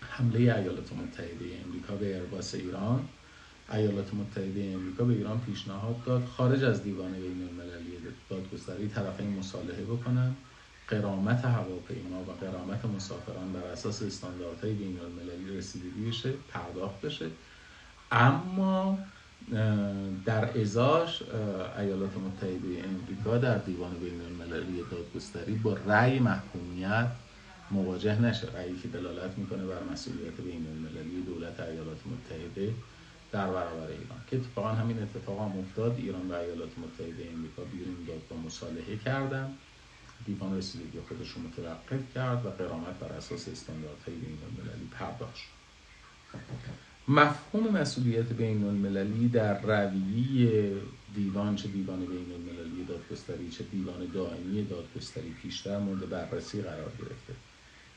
حمله 0.00 0.38
ایالات 0.38 0.92
متحده 0.92 1.44
امریکا 1.66 1.94
به 1.94 2.16
ارباس 2.16 2.54
ایران 2.54 3.08
ایالات 3.72 4.14
متحده 4.14 4.72
امریکا 4.74 5.04
به 5.04 5.12
ایران 5.12 5.40
پیشنهاد 5.40 6.04
داد 6.04 6.24
خارج 6.36 6.64
از 6.64 6.82
دیوان 6.82 7.12
بین 7.12 7.48
المللی 7.48 7.98
دادگستری 8.30 8.88
طرفین 8.88 9.38
مصالحه 9.38 9.82
بکنن. 9.82 10.34
قرامت 10.88 11.44
هواپیما 11.44 12.22
و 12.22 12.32
قرامت 12.40 12.84
مسافران 12.84 13.52
بر 13.52 13.64
اساس 13.64 14.02
استانداردهای 14.02 14.72
بین 14.72 14.98
المللی 15.00 15.58
رسیدگی 15.58 16.08
بشه 16.08 16.32
پرداخت 16.48 17.00
بشه. 17.00 17.26
اما 18.12 18.98
در 20.24 20.60
ازاش 20.60 21.22
ایالات 21.78 22.16
متحده 22.16 22.84
امریکا 22.84 23.38
در 23.38 23.58
دیوان 23.58 23.98
بین 23.98 24.20
المللی 24.20 24.82
دادگستری 24.90 25.54
با 25.54 25.76
رأی 25.86 26.18
محکومیت 26.18 27.06
مواجه 27.70 28.20
نشه. 28.20 28.46
رأیی 28.54 28.78
که 28.82 28.88
دلالت 28.88 29.38
می‌کنه 29.38 29.64
بر 29.66 29.82
مسئولیت 29.92 30.40
بین 30.40 30.66
المللی 30.66 31.22
دولت 31.22 31.60
ایالات 31.60 31.98
متحده 32.06 32.74
در 33.32 33.46
برابر 33.46 33.86
ایران. 33.86 34.20
که 34.30 34.36
اتفاقا 34.36 34.68
همین 34.68 35.02
اتفاق 35.02 35.38
هم 35.38 35.58
افتاد. 35.58 35.94
ایران 35.98 36.30
و 36.30 36.32
ایالات 36.34 36.70
متحده 36.78 37.28
امریکا 37.34 37.62
بیرون 37.64 37.96
داد 38.06 38.22
و 38.30 38.46
مصالحه 38.46 38.96
کردن. 38.96 39.50
دیوان 40.26 40.58
رسیدگی 40.58 40.98
خودش 41.08 41.28
رو 41.28 41.42
متوقف 41.42 42.14
کرد 42.14 42.46
و 42.46 42.50
قرامت 42.50 42.98
بر 43.00 43.12
اساس 43.12 43.48
استانداردهای 43.48 44.16
بین 44.16 44.38
المللی 44.48 44.88
پرداخت 44.98 45.40
مفهوم 47.08 47.68
مسئولیت 47.68 48.32
بین 48.32 48.64
المللی 48.64 49.28
در 49.28 49.60
رویه 49.60 50.72
دیوان 51.14 51.56
چه 51.56 51.68
دیوان 51.68 51.98
بین 51.98 52.32
المللی 52.32 52.84
دادگستری 52.88 53.50
چه 53.50 53.64
دیوان 53.64 54.06
دائمی 54.14 54.64
دادگستری 54.64 55.30
پیشتر 55.42 55.78
مورد 55.78 56.10
بررسی 56.10 56.62
قرار 56.62 56.92
گرفته. 56.98 57.34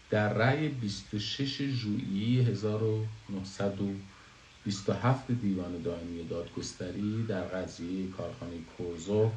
در 0.10 0.34
رأی 0.34 0.70
26 0.70 1.62
ژوئیه 1.62 2.44
1927 2.44 5.32
دیوان 5.32 5.82
دائمی 5.82 6.24
دادگستری 6.30 7.26
در 7.28 7.44
قضیه 7.44 8.08
کارخانه 8.18 8.58
کوزو 8.78 9.32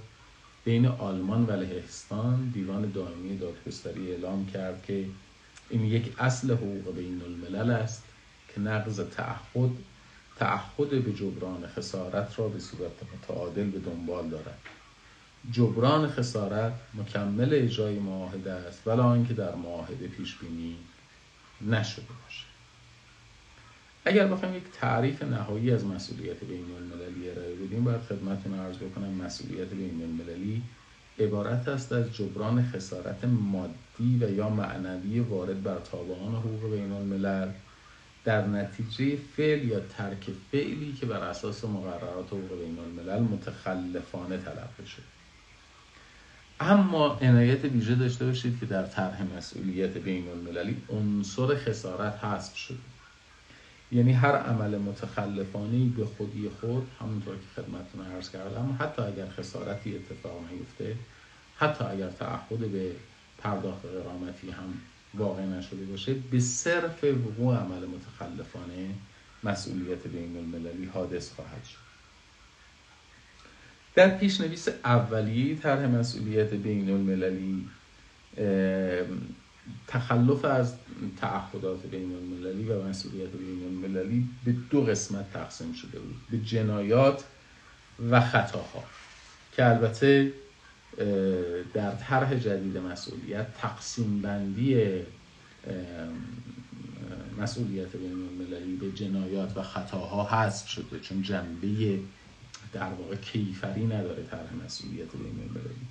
بین 0.65 0.87
آلمان 0.87 1.47
و 1.47 1.53
لهستان 1.53 2.51
دیوان 2.55 2.91
دائمی 2.91 3.39
دادگستری 3.39 4.13
اعلام 4.13 4.47
کرد 4.47 4.85
که 4.87 5.05
این 5.71 5.85
یک 5.85 6.13
اصل 6.19 6.53
حقوق 6.53 6.97
بین 6.97 7.23
الملل 7.23 7.71
است 7.71 8.08
که 8.59 8.71
نقض 8.71 9.01
تعهد 9.01 9.71
تعهد 10.37 11.05
به 11.05 11.13
جبران 11.13 11.67
خسارت 11.67 12.39
را 12.39 12.49
به 12.49 12.59
صورت 12.61 12.93
متعادل 13.15 13.71
به 13.71 13.79
دنبال 13.79 14.29
دارد. 14.29 14.59
جبران 15.53 16.11
خسارت 16.11 16.73
مکمل 16.95 17.49
اجرای 17.53 17.99
معاهده 17.99 18.53
است 18.53 18.87
ولی 18.87 19.01
آنکه 19.01 19.35
در 19.35 19.55
معاهده 19.55 20.09
پیش 20.09 20.37
بینی 20.37 20.77
نشده 21.61 22.07
باشه 22.25 22.45
اگر 24.05 24.27
بخوایم 24.27 24.57
یک 24.57 24.63
تعریف 24.81 25.23
نهایی 25.23 25.71
از 25.71 25.85
مسئولیت 25.85 26.45
بین 26.45 26.65
المللی 26.77 27.31
ارائه 27.31 27.55
بدیم 27.55 27.85
باید 27.85 28.01
خدمتتون 28.01 28.59
عرض 28.59 28.77
بکنم 28.77 29.11
مسئولیت 29.11 29.69
بین 29.69 30.03
المللی 30.03 30.63
عبارت 31.19 31.69
است 31.69 31.93
از 31.93 32.13
جبران 32.13 32.71
خسارت 32.73 33.25
مادی 33.25 34.19
و 34.21 34.31
یا 34.31 34.49
معنوی 34.49 35.21
وارد 35.21 35.63
بر 35.63 35.79
تابعان 35.79 36.35
حقوق 36.35 36.71
بین 36.71 36.93
الملل 36.93 37.49
در 38.25 38.47
نتیجه 38.47 39.19
فعل 39.37 39.69
یا 39.69 39.81
ترک 39.81 40.27
فعلی 40.53 40.93
که 41.01 41.07
بر 41.07 41.21
اساس 41.21 41.65
مقررات 41.65 42.27
حقوق 42.27 42.61
بین 42.61 42.79
الملل 42.79 43.21
متخلفانه 43.21 44.39
تلقی 44.39 44.87
شد. 44.87 45.03
اما 46.61 47.19
عنایت 47.23 47.65
ویژه 47.65 47.95
داشته 47.95 48.27
باشید 48.27 48.61
که 48.61 48.67
در 48.67 48.87
طرح 48.87 49.23
مسئولیت 49.37 49.99
بین 49.99 50.29
المللی 50.29 50.77
عنصر 50.89 51.57
خسارت 51.57 52.25
حذف 52.25 52.57
شده. 52.57 52.79
یعنی 53.93 54.13
هر 54.13 54.37
عمل 54.37 54.79
متخلفانی 54.79 55.95
به 55.97 56.07
خودی 56.07 56.51
خود 56.61 56.89
همونطور 57.01 57.35
که 57.35 57.63
خدمتتون 57.63 58.07
عرض 58.15 58.31
کردم 58.31 58.77
حتی 58.81 59.03
اگر 59.03 59.29
خسارتی 59.29 59.97
اتفاق 59.97 60.41
نیفته 60.53 60.97
حتی 61.57 61.85
اگر 61.85 62.11
تعهد 62.11 62.59
به 62.59 62.93
پرداخت 63.39 63.83
قرامتی 63.87 64.51
هم 64.51 64.75
واقع 65.15 65.43
نشده 65.43 65.85
باشه. 65.85 66.15
به 66.15 66.41
صرف 66.41 67.05
وقوع 67.05 67.57
عمل 67.57 67.87
متخلفانه 67.87 68.91
مسئولیت 69.45 70.07
بین 70.07 70.37
المللی 70.37 70.87
حادث 70.87 71.33
خواهد 71.33 71.65
شد. 71.65 71.89
در 73.95 74.19
پیشنویس 74.19 74.69
اولیه 74.85 75.57
طرح 75.57 75.87
مسئولیت 75.87 76.55
بین 76.55 76.91
المللی 76.91 77.69
تخلف 79.87 80.45
از 80.45 80.75
تعهدات 81.21 81.87
بین 81.87 82.15
المللی 82.15 82.65
و 82.65 82.83
مسئولیت 82.83 83.31
بین 83.31 83.65
المللی 83.65 84.29
به 84.45 84.55
دو 84.71 84.85
قسمت 84.85 85.33
تقسیم 85.33 85.73
شده 85.73 85.99
بود. 85.99 86.17
به 86.31 86.39
جنایات 86.39 87.25
و 88.11 88.21
خطاها. 88.21 88.85
که 89.53 89.67
البته 89.67 90.33
در 91.75 91.91
طرح 91.91 92.35
جدید 92.35 92.79
مسئولیت 92.79 93.47
تقسیم 93.61 94.23
بندی 94.23 95.03
مسئولیت 97.39 97.97
بین 97.97 98.13
المللی 98.13 98.77
به 98.77 98.93
جنایات 98.93 99.57
و 99.57 99.63
خطاها 99.63 100.25
حذف 100.25 100.69
شده 100.69 101.01
چون 101.01 101.23
جنبه 101.23 101.99
در 102.73 102.93
واقع 102.93 103.17
کیفری 103.17 103.87
نداره 103.87 104.23
طرح 104.31 104.55
مسئولیت 104.65 105.13
بین 105.13 105.43
المللی 105.43 105.87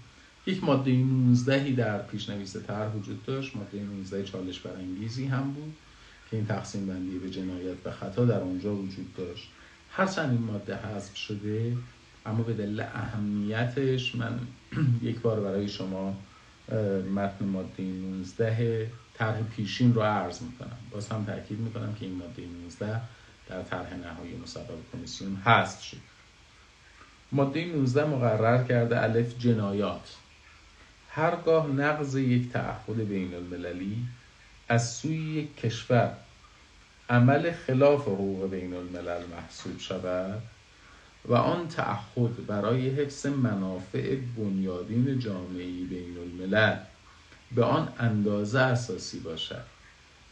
یک 0.46 0.64
ماده 0.64 0.92
19 0.92 1.72
در 1.72 2.02
پیشنویس 2.02 2.58
طرح 2.58 2.94
وجود 2.94 3.26
داشت 3.26 3.56
ماده 3.56 3.84
19 3.84 4.24
چالش 4.24 4.60
برانگیزی 4.60 5.26
هم 5.26 5.52
بود 5.52 5.74
که 6.32 6.38
این 6.38 6.46
تقسیم 6.46 6.86
بندی 6.86 7.20
به 7.20 7.30
جنایت 7.30 7.78
و 7.86 7.92
خطا 7.92 8.26
در 8.26 8.40
اونجا 8.40 8.76
وجود 8.76 9.16
داشت. 9.18 9.50
هرچند 9.92 10.30
این 10.30 10.42
ماده 10.42 10.76
حذف 10.76 11.16
شده 11.16 11.78
اما 12.26 12.44
به 12.44 12.54
دلیل 12.54 12.82
اهمیتش 12.82 14.16
من 14.16 14.40
یک 15.10 15.20
بار 15.20 15.40
برای 15.40 15.68
شما 15.68 16.18
متن 17.16 17.46
ماده 17.46 17.84
19 17.84 18.92
طرح 19.14 19.42
پیشین 19.42 19.94
رو 19.94 20.02
عرض 20.02 20.42
می‌کنم. 20.42 20.78
باز 20.92 21.10
هم 21.10 21.26
تاکید 21.26 21.60
می‌کنم 21.60 21.96
که 22.00 22.06
این 22.06 22.16
ماده 22.16 22.42
19 22.64 23.02
در 23.50 23.64
طرح 23.64 23.94
نهایی 23.94 24.36
مصوب 24.36 24.84
کمیسیون 24.94 25.36
هست. 25.36 25.82
شد 25.82 25.98
ماده 27.32 27.66
19 27.66 28.06
مقرر 28.06 28.64
کرده 28.64 29.04
الف 29.04 29.40
جنایات. 29.40 30.16
هرگاه 31.10 31.68
نقض 31.68 32.16
یک 32.16 32.52
تعهد 32.52 33.08
بین 33.08 33.34
المللی 33.34 34.06
از 34.70 34.92
سوی 34.92 35.16
یک 35.16 35.58
کشور 35.58 36.14
عمل 37.10 37.52
خلاف 37.52 38.02
حقوق 38.02 38.50
بین 38.50 38.74
الملل 38.74 39.26
محسوب 39.26 39.80
شود 39.80 40.42
و 41.28 41.34
آن 41.34 41.68
تعهد 41.68 42.48
برای 42.48 42.90
حفظ 42.90 43.26
منافع 43.26 44.16
بنیادین 44.38 45.20
جامعه 45.20 45.66
بین 45.66 46.18
الملل 46.18 46.78
به 47.56 47.64
آن 47.64 47.90
اندازه 48.00 48.60
اساسی 48.60 49.20
باشد 49.20 49.64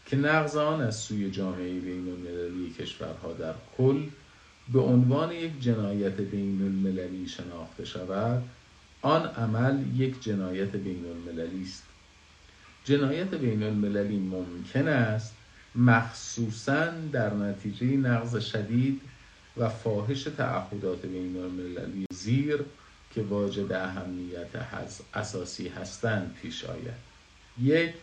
که 0.06 0.16
نقض 0.18 0.58
آن 0.58 0.82
از 0.82 0.96
سوی 0.96 1.32
جامعه 1.32 1.80
بین 1.80 2.08
المللی 2.10 2.74
کشورها 2.80 3.34
در 3.34 3.54
کل 3.78 4.04
به 4.74 4.80
عنوان 4.80 5.32
یک 5.32 5.62
جنایت 5.62 6.22
بین 6.22 6.62
المللی 6.62 7.28
شناخته 7.28 7.86
شود 7.86 8.44
آن 9.02 9.26
عمل 9.26 9.84
یک 9.96 10.24
جنایت 10.24 10.76
بین 10.76 11.06
المللی 11.06 11.64
است. 11.64 11.84
جنایت 12.86 13.34
بین 13.34 13.64
المللی 13.64 14.18
ممکن 14.18 14.88
است 14.88 15.34
مخصوصا 15.76 16.86
در 17.12 17.34
نتیجه 17.34 17.86
نقض 17.86 18.40
شدید 18.40 19.02
و 19.58 19.70
فاحش 19.70 20.24
تعهدات 20.24 21.06
بین 21.06 21.38
المللی 21.38 22.06
زیر 22.12 22.60
که 23.14 23.22
واجد 23.22 23.72
اهمیت 23.72 24.56
اساسی 25.14 25.68
هستند 25.68 26.36
پیش 26.42 26.64
آید. 26.66 27.06
یک 27.62 27.94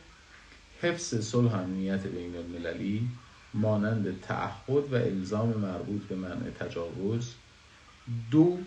حفظ 0.82 1.14
صلح 1.14 1.54
امنیت 1.54 2.06
بین 2.06 2.36
المللی 2.36 3.08
مانند 3.54 4.20
تعهد 4.20 4.92
و 4.92 4.94
الزام 4.94 5.48
مربوط 5.48 6.02
به 6.02 6.16
منع 6.16 6.50
تجاوز. 6.50 7.34
دو 8.30 8.58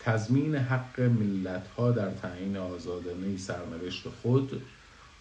تضمین 0.00 0.54
حق 0.56 1.00
ملت 1.00 1.66
ها 1.68 1.90
در 1.90 2.10
تعیین 2.10 2.56
آزادانه 2.56 3.36
سرنوشت 3.36 4.08
خود 4.22 4.62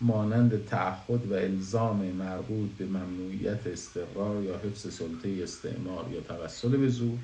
مانند 0.02 0.66
تعهد 0.66 1.32
و 1.32 1.34
الزام 1.34 2.06
مربوط 2.06 2.70
به 2.70 2.86
ممنوعیت 2.86 3.68
استقرار 3.68 4.44
یا 4.44 4.58
حفظ 4.58 4.94
سلطه 4.94 5.44
استعمار 5.44 6.06
یا 6.12 6.22
توسل 6.22 6.78
به 6.78 6.90
زور. 6.90 7.20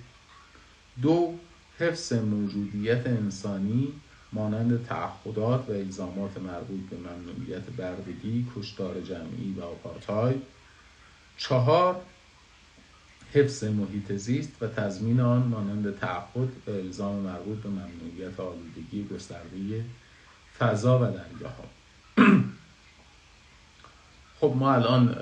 دو 1.01 1.33
حفظ 1.79 2.13
موجودیت 2.13 3.07
انسانی 3.07 3.93
مانند 4.33 4.85
تعهدات 4.85 5.69
و 5.69 5.71
الزامات 5.71 6.37
مربوط 6.37 6.79
به 6.89 6.97
ممنوعیت 6.97 7.63
بردگی، 7.77 8.47
کشتار 8.55 9.01
جمعی 9.01 9.55
و 9.57 9.63
آپارتاید. 9.63 10.41
چهار 11.37 12.01
حفظ 13.33 13.63
محیط 13.63 14.11
زیست 14.11 14.51
و 14.61 14.67
تضمین 14.67 15.19
آن 15.19 15.43
مانند 15.43 15.99
تعهد 15.99 16.49
و 16.67 16.71
الزام 16.71 17.15
مربوط 17.15 17.57
به 17.57 17.69
ممنوعیت 17.69 18.39
آلودگی 18.39 19.07
گسترده 19.07 19.85
فضا 20.59 20.99
و 20.99 21.01
دریاها 21.01 21.63
خب 24.43 24.53
ما 24.55 24.73
الان 24.73 25.15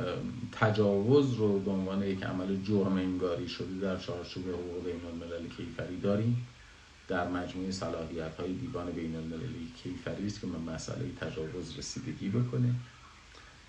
تجاوز 0.52 1.34
رو 1.34 1.60
به 1.60 1.72
عنوان 1.72 2.04
یک 2.04 2.24
عمل 2.24 2.64
جرم 2.64 2.94
انگاری 2.94 3.50
شده 3.50 3.80
در 3.82 3.98
چارچوب 3.98 4.44
حقوق 4.50 4.86
بین 4.86 5.02
الملل 5.06 5.48
کیفری 5.58 6.00
داریم. 6.00 6.48
در 7.08 7.28
مجموعه 7.28 7.72
صلاحیت 7.72 8.36
های 8.36 8.54
دیوان 8.54 8.92
بین 8.92 9.16
المللی 9.16 9.72
کیفری 9.84 10.28
است 10.28 10.42
که 10.42 10.48
به 10.48 10.72
مسئله 10.74 11.06
تجاوز 11.22 11.78
رسیدگی 11.78 12.30
بکنه. 12.30 12.76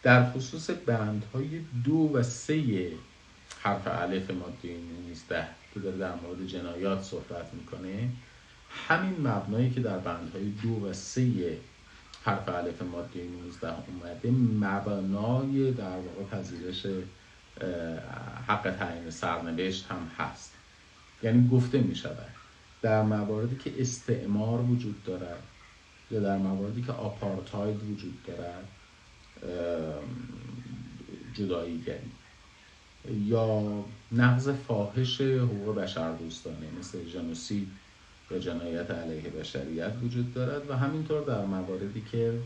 در 0.03 0.31
خصوص 0.31 0.71
بندهای 0.87 1.61
دو 1.85 2.11
و 2.15 2.23
سه 2.23 2.93
حرف 3.63 3.87
علف 3.87 4.31
ماده 4.31 4.77
19 5.09 5.49
که 5.75 5.81
داره 5.81 5.99
در 5.99 6.15
مورد 6.15 6.47
جنایات 6.47 7.03
صحبت 7.03 7.55
می‌کنه 7.55 8.09
همین 8.89 9.29
مبنایی 9.29 9.71
که 9.71 9.81
در 9.81 9.99
بندهای 9.99 10.51
دو 10.63 10.87
و 10.87 10.93
سه 10.93 11.59
حرف 12.25 12.49
علف 12.49 12.83
ماده 12.83 13.25
19 13.25 13.69
اومده. 13.69 14.31
مبنای 14.31 15.73
در 15.73 15.97
واقع 15.97 16.25
پذیرش 16.31 16.87
حق 18.49 18.77
تعیین 18.79 19.11
سرنوشت 19.11 19.87
هم 19.87 20.11
هست. 20.19 20.53
یعنی 21.23 21.49
گفته 21.49 21.79
می 21.79 21.95
شود 21.95 22.33
در 22.83 23.03
مواردی 23.03 23.57
که 23.57 23.73
استعمار 23.79 24.61
وجود 24.61 25.05
دارد 25.05 25.43
یا 26.11 26.21
در 26.21 26.37
مواردی 26.37 26.83
که 26.83 26.93
آپارتاید 26.93 27.83
وجود 27.83 28.19
دارد 28.27 28.69
جدایی 31.35 31.83
گری 31.83 32.11
یا 33.29 33.85
نقض 34.13 34.49
فاحش 34.49 35.21
حقوق 35.21 35.75
بشر 35.75 36.13
دوستانه 36.13 36.67
مثل 36.81 37.05
جنوسید 37.05 37.69
یا 38.33 38.39
جنایت 38.39 38.91
علیه 38.91 39.31
بشریت 39.31 39.93
وجود 40.03 40.35
دارد 40.35 40.71
و 40.71 40.77
همینطور 40.77 41.25
در 41.25 41.45
مواردی 41.45 42.05
که 42.13 42.39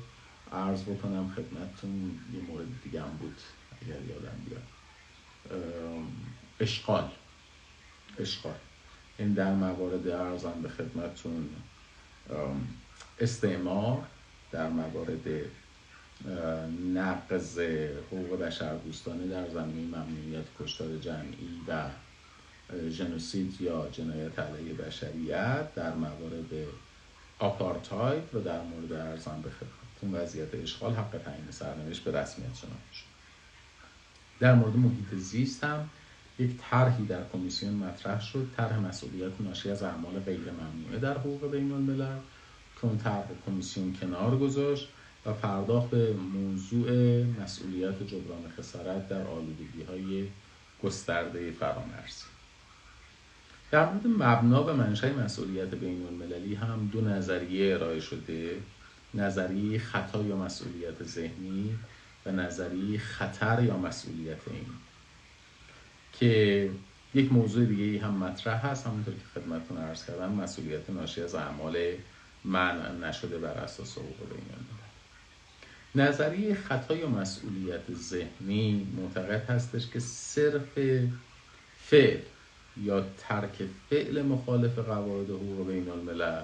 عرض 0.52 0.82
بکنم 0.82 1.32
خدمتتون 1.36 2.18
یه 2.34 2.40
مورد 2.48 2.66
دیگه 2.84 3.02
هم 3.02 3.16
بود 3.20 3.36
اگر 3.82 4.00
یادم 4.08 4.36
بیاد. 4.48 4.62
اشغال. 6.60 7.08
اشغال. 8.18 8.54
این 9.18 9.32
در 9.32 9.54
موارد 9.54 10.08
ارزم 10.08 10.62
به 10.62 10.68
خدمتتون 10.68 11.48
استعمار 13.20 14.02
در 14.52 14.68
موارد 14.68 15.28
نقض 16.94 17.58
حقوق 18.06 18.40
بشر 18.40 18.74
دوستانه 18.76 19.26
در 19.26 19.48
زمینه 19.48 19.96
ممنوعیت 19.98 20.44
کشتار 20.60 20.98
جمعی 20.98 21.60
و 21.68 21.84
ژنوسید 22.90 23.60
یا 23.60 23.88
جنایت 23.92 24.38
علیه 24.38 24.74
بشریت 24.74 25.74
در 25.74 25.94
موارد 25.94 26.66
آپارتاید 27.38 28.34
و 28.34 28.40
در 28.40 28.62
مورد 28.62 28.92
ارزان 28.92 29.42
به 29.42 29.50
خدمتتون 29.50 30.22
وضعیت 30.22 30.54
اشغال 30.54 30.94
حق 30.94 31.20
تعیین 31.24 31.50
سرنوشت 31.50 32.04
به 32.04 32.10
رسمیت 32.10 32.54
شناخته 32.54 32.92
شد. 32.92 33.06
در 34.40 34.54
مورد 34.54 34.76
محیط 34.76 35.14
زیست 35.14 35.64
هم 35.64 35.90
یک 36.38 36.50
طرحی 36.70 37.06
در 37.06 37.22
کمیسیون 37.32 37.74
مطرح 37.74 38.20
شد. 38.20 38.46
طرح 38.56 38.78
مسئولیت 38.78 39.40
ناشی 39.40 39.70
از 39.70 39.82
اعمال 39.82 40.20
غیر 40.20 40.50
ممنوعه 40.50 40.98
در 40.98 41.18
حقوق 41.18 41.50
بین 41.50 41.72
الملل 41.72 42.16
که 42.80 42.84
اون 42.84 42.98
طرح 42.98 43.26
کمیسیون 43.46 43.96
کنار 44.00 44.38
گذاشت 44.38 44.88
و 45.26 45.32
پرداخت 45.32 45.90
به 45.90 46.12
موضوع 46.12 47.22
مسئولیت 47.24 48.02
جبران 48.02 48.52
خسارت 48.58 49.08
در 49.08 49.26
آلودگی 49.26 49.82
های 49.82 50.28
گسترده 50.82 51.50
فرامرزی 51.50 52.35
در 53.70 53.92
مورد 53.92 54.06
مبنا 54.06 54.64
و 54.64 54.72
منشأ 54.72 55.12
مسئولیت 55.12 55.74
بین 55.74 56.06
المللی 56.06 56.54
هم 56.54 56.90
دو 56.92 57.00
نظریه 57.00 57.74
ارائه 57.74 58.00
شده. 58.00 58.56
نظریه 59.14 59.78
خطا 59.78 60.22
یا 60.22 60.36
مسئولیت 60.36 61.02
ذهنی 61.02 61.78
و 62.26 62.30
نظریه 62.30 62.98
خطر 62.98 63.62
یا 63.62 63.76
مسئولیت 63.76 64.48
این. 64.50 64.66
که 66.12 66.70
یک 67.14 67.32
موضوع 67.32 67.64
دیگه 67.64 68.04
هم 68.04 68.14
مطرح 68.14 68.66
هست. 68.66 68.86
همونطور 68.86 69.14
که 69.14 69.40
خدمتتون 69.40 69.78
عرض 69.78 70.06
کردم 70.06 70.32
مسئولیت 70.32 70.90
ناشی 70.90 71.22
از 71.22 71.34
اعمال 71.34 71.76
من 72.44 73.04
نشده 73.04 73.38
بر 73.38 73.58
اساس 73.58 73.98
حقوق 73.98 74.28
بین 74.28 74.66
نظریه 75.96 76.54
خطا 76.54 76.96
یا 76.96 77.08
مسئولیت 77.08 77.94
ذهنی 77.94 78.86
معتقد 78.96 79.50
هستش 79.50 79.86
که 79.86 80.00
صرف 80.00 80.78
فعل 81.84 82.20
یا 82.82 83.04
ترک 83.18 83.62
فعل 83.90 84.22
مخالف 84.22 84.78
قواعد 84.78 85.30
حقوق 85.30 85.66
بین 85.66 85.88
الملل. 85.88 86.42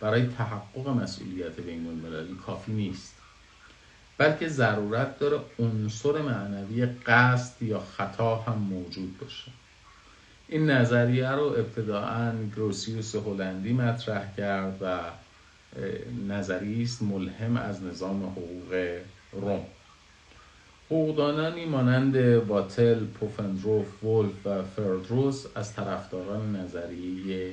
برای 0.00 0.26
تحقق 0.26 0.88
مسئولیت 0.88 1.60
بین 1.60 1.86
المللی 1.86 2.36
کافی 2.46 2.72
نیست. 2.72 3.14
بلکه 4.18 4.48
ضرورت 4.48 5.18
داره 5.18 5.40
عنصر 5.58 6.22
معنوی 6.22 6.86
قصد 6.86 7.62
یا 7.62 7.80
خطا 7.80 8.36
هم 8.36 8.58
موجود 8.58 9.18
باشه. 9.18 9.52
این 10.48 10.70
نظریه 10.70 11.30
رو 11.30 11.44
ابتداعا 11.44 12.32
گروسیوس 12.56 13.14
هلندی 13.14 13.72
مطرح 13.72 14.34
کرد 14.36 14.78
و 14.80 14.98
نظریه 16.28 16.82
است 16.82 17.02
ملهم 17.02 17.56
از 17.56 17.82
نظام 17.82 18.22
حقوق 18.22 18.98
روم. 19.32 19.66
حقوقدانانی 20.86 21.64
مانند 21.64 22.16
واتل، 22.16 23.04
پوفندروف، 23.04 24.04
ولف 24.04 24.46
و 24.46 24.62
فردروس 24.62 25.46
از 25.54 25.74
طرفداران 25.74 26.56
نظریه 26.56 27.52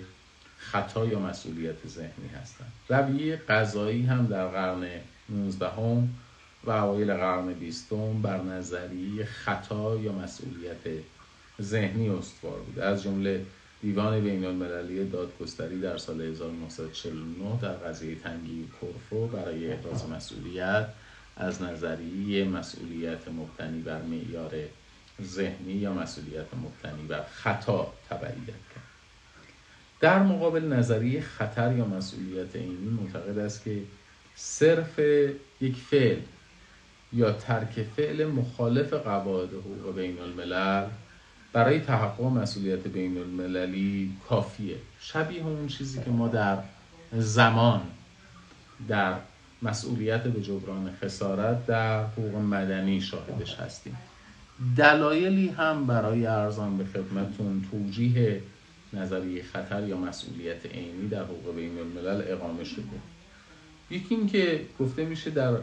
خطا 0.57 1.05
یا 1.05 1.19
مسئولیت 1.19 1.87
ذهنی 1.87 2.27
هستند. 2.41 2.71
رویه 2.89 3.35
قضایی 3.35 4.05
هم 4.05 4.25
در 4.25 4.47
قرن 4.47 4.87
19 5.29 5.69
هم 5.69 6.09
و 6.63 6.71
اوایل 6.71 7.13
قرن 7.13 7.53
بیستم 7.53 8.21
بر 8.21 8.41
نظریه 8.41 9.25
خطا 9.25 9.97
یا 9.97 10.11
مسئولیت 10.11 11.03
ذهنی 11.61 12.09
استوار 12.09 12.59
بود 12.59 12.79
از 12.79 13.03
جمله 13.03 13.45
دیوان 13.81 14.21
بین 14.21 14.45
المللی 14.45 15.09
دادگستری 15.09 15.81
در 15.81 15.97
سال 15.97 16.21
1949 16.21 17.59
در 17.61 17.73
قضیه 17.73 18.15
تنگی 18.15 18.67
کورفو 18.79 19.27
برای 19.27 19.71
احراز 19.71 20.09
مسئولیت 20.09 20.87
از 21.37 21.61
نظریه 21.61 22.45
مسئولیت 22.45 23.27
مبتنی 23.27 23.81
بر 23.81 24.01
معیار 24.01 24.51
ذهنی 25.21 25.73
یا 25.73 25.93
مسئولیت 25.93 26.45
مبتنی 26.53 27.07
بر 27.07 27.23
خطا 27.23 27.93
تبعیت 28.09 28.45
کرد. 28.45 28.83
در 29.99 30.23
مقابل 30.23 30.73
نظریه 30.73 31.21
خطر 31.21 31.77
یا 31.77 31.85
مسئولیت 31.85 32.55
عینی 32.55 32.89
معتقد 33.01 33.37
است 33.37 33.63
که 33.63 33.81
صرف 34.35 34.99
یک 35.61 35.75
فعل 35.75 36.19
یا 37.13 37.31
ترک 37.31 37.85
فعل 37.95 38.25
مخالف 38.25 38.93
قواعد 38.93 39.49
حقوق 39.49 39.95
بین 39.95 40.19
الملل 40.19 40.87
برای 41.53 41.79
تحقق 41.79 42.23
مسئولیت 42.23 42.87
بین 42.87 43.17
المللی 43.17 44.11
کافیه. 44.29 44.75
شبیه 44.99 45.43
اون 45.43 45.67
چیزی 45.67 46.03
که 46.03 46.09
ما 46.09 46.27
در 46.27 46.57
زمان 47.11 47.81
در 48.87 49.13
مسئولیت 49.61 50.23
به 50.23 50.41
جبران 50.41 50.95
خسارت 51.01 51.65
در 51.65 52.03
حقوق 52.03 52.35
مدنی 52.35 53.01
شاهدش 53.01 53.55
هستیم. 53.55 53.97
دلایلی 54.77 55.49
هم 55.49 55.87
برای 55.87 56.25
ارزان 56.25 56.77
به 56.77 56.85
خدمتون 56.85 57.65
توجیه 57.71 58.41
نظریه 58.93 59.43
خطر 59.43 59.87
یا 59.87 59.97
مسئولیت 59.97 60.65
عینی 60.65 61.07
در 61.07 61.23
حقوق 61.23 61.55
بین 61.55 61.79
الملل 61.79 62.23
اقامه 62.27 62.63
شده. 62.63 62.83
یکی 63.89 64.15
این 64.15 64.27
که 64.27 64.65
گفته 64.79 65.05
میشه 65.05 65.29
در 65.29 65.57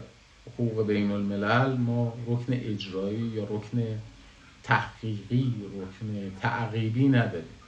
حقوق 0.53 0.87
بین 0.87 1.11
الملل 1.11 1.77
ما 1.77 2.13
رکن 2.27 2.53
اجرایی 2.53 3.19
یا 3.19 3.43
رکن 3.43 3.83
تحقیقی 4.63 5.55
رکن 5.75 6.31
تعقیبی 6.41 7.07
نداریم. 7.07 7.58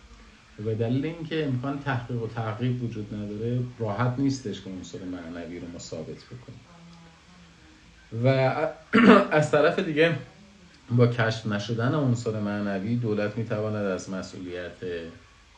به 0.66 0.76
دلیل 0.76 1.06
اینکه 1.06 1.46
امکان 1.46 1.80
تحقیق 1.80 2.24
و 2.24 2.28
تعقیب 2.28 2.84
وجود 2.84 3.14
نداره 3.14 3.60
راحت 3.80 4.14
نیستش 4.18 4.62
که 4.62 4.70
عنصر 4.70 5.00
معنوی 5.04 5.60
رو 5.60 5.68
مثابت 5.76 6.08
بکنیم. 6.08 6.60
و 8.24 8.28
از 9.40 9.52
طرف 9.52 9.80
دیگه 9.80 10.16
با 10.92 11.08
کشف 11.08 11.46
نشدن 11.46 11.94
عنصر 11.94 12.40
معنوی 12.40 12.96
دولت 12.96 13.38
می‌تواند 13.38 13.86
از 13.86 14.10
مسئولیت 14.10 14.84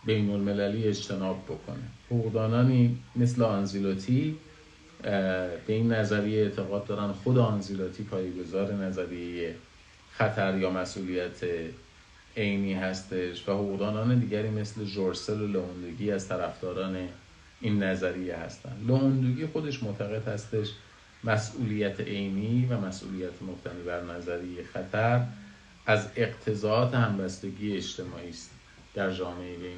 بین 0.05 0.29
المللی 0.29 0.83
اجتناب 0.83 1.43
بکنه. 1.45 1.83
حقوقدانانی 2.09 2.97
مثل 3.15 3.43
آنزیلوتی 3.43 4.37
به 5.01 5.59
این 5.67 5.93
نظریه 5.93 6.43
اعتقاد 6.43 6.85
دارن 6.85 7.11
خود 7.11 7.37
آنزیلاتی 7.37 8.03
پایگذار 8.03 8.73
نظریه 8.73 9.55
خطر 10.11 10.57
یا 10.57 10.69
مسئولیت 10.69 11.41
عینی 12.37 12.73
هستش 12.73 13.49
و 13.49 13.51
حقوقدانان 13.51 14.19
دیگری 14.19 14.49
مثل 14.49 14.85
جورسل 14.85 15.41
و 15.41 15.47
لوندگی 15.47 16.11
از 16.11 16.27
طرفداران 16.27 17.07
این 17.61 17.83
نظریه 17.83 18.37
هستند 18.37 18.85
لوندگی 18.87 19.47
خودش 19.47 19.83
معتقد 19.83 20.27
هستش 20.27 20.67
مسئولیت 21.23 21.99
عینی 21.99 22.65
و 22.65 22.77
مسئولیت 22.77 23.41
مبتنی 23.41 23.83
بر 23.83 24.03
نظریه 24.03 24.63
خطر 24.63 25.25
از 25.85 26.07
اقتضاعات 26.15 26.95
همبستگی 26.95 27.77
اجتماعی 27.77 28.29
است 28.29 28.51
در 28.93 29.11
جامعه 29.11 29.57
بین 29.57 29.77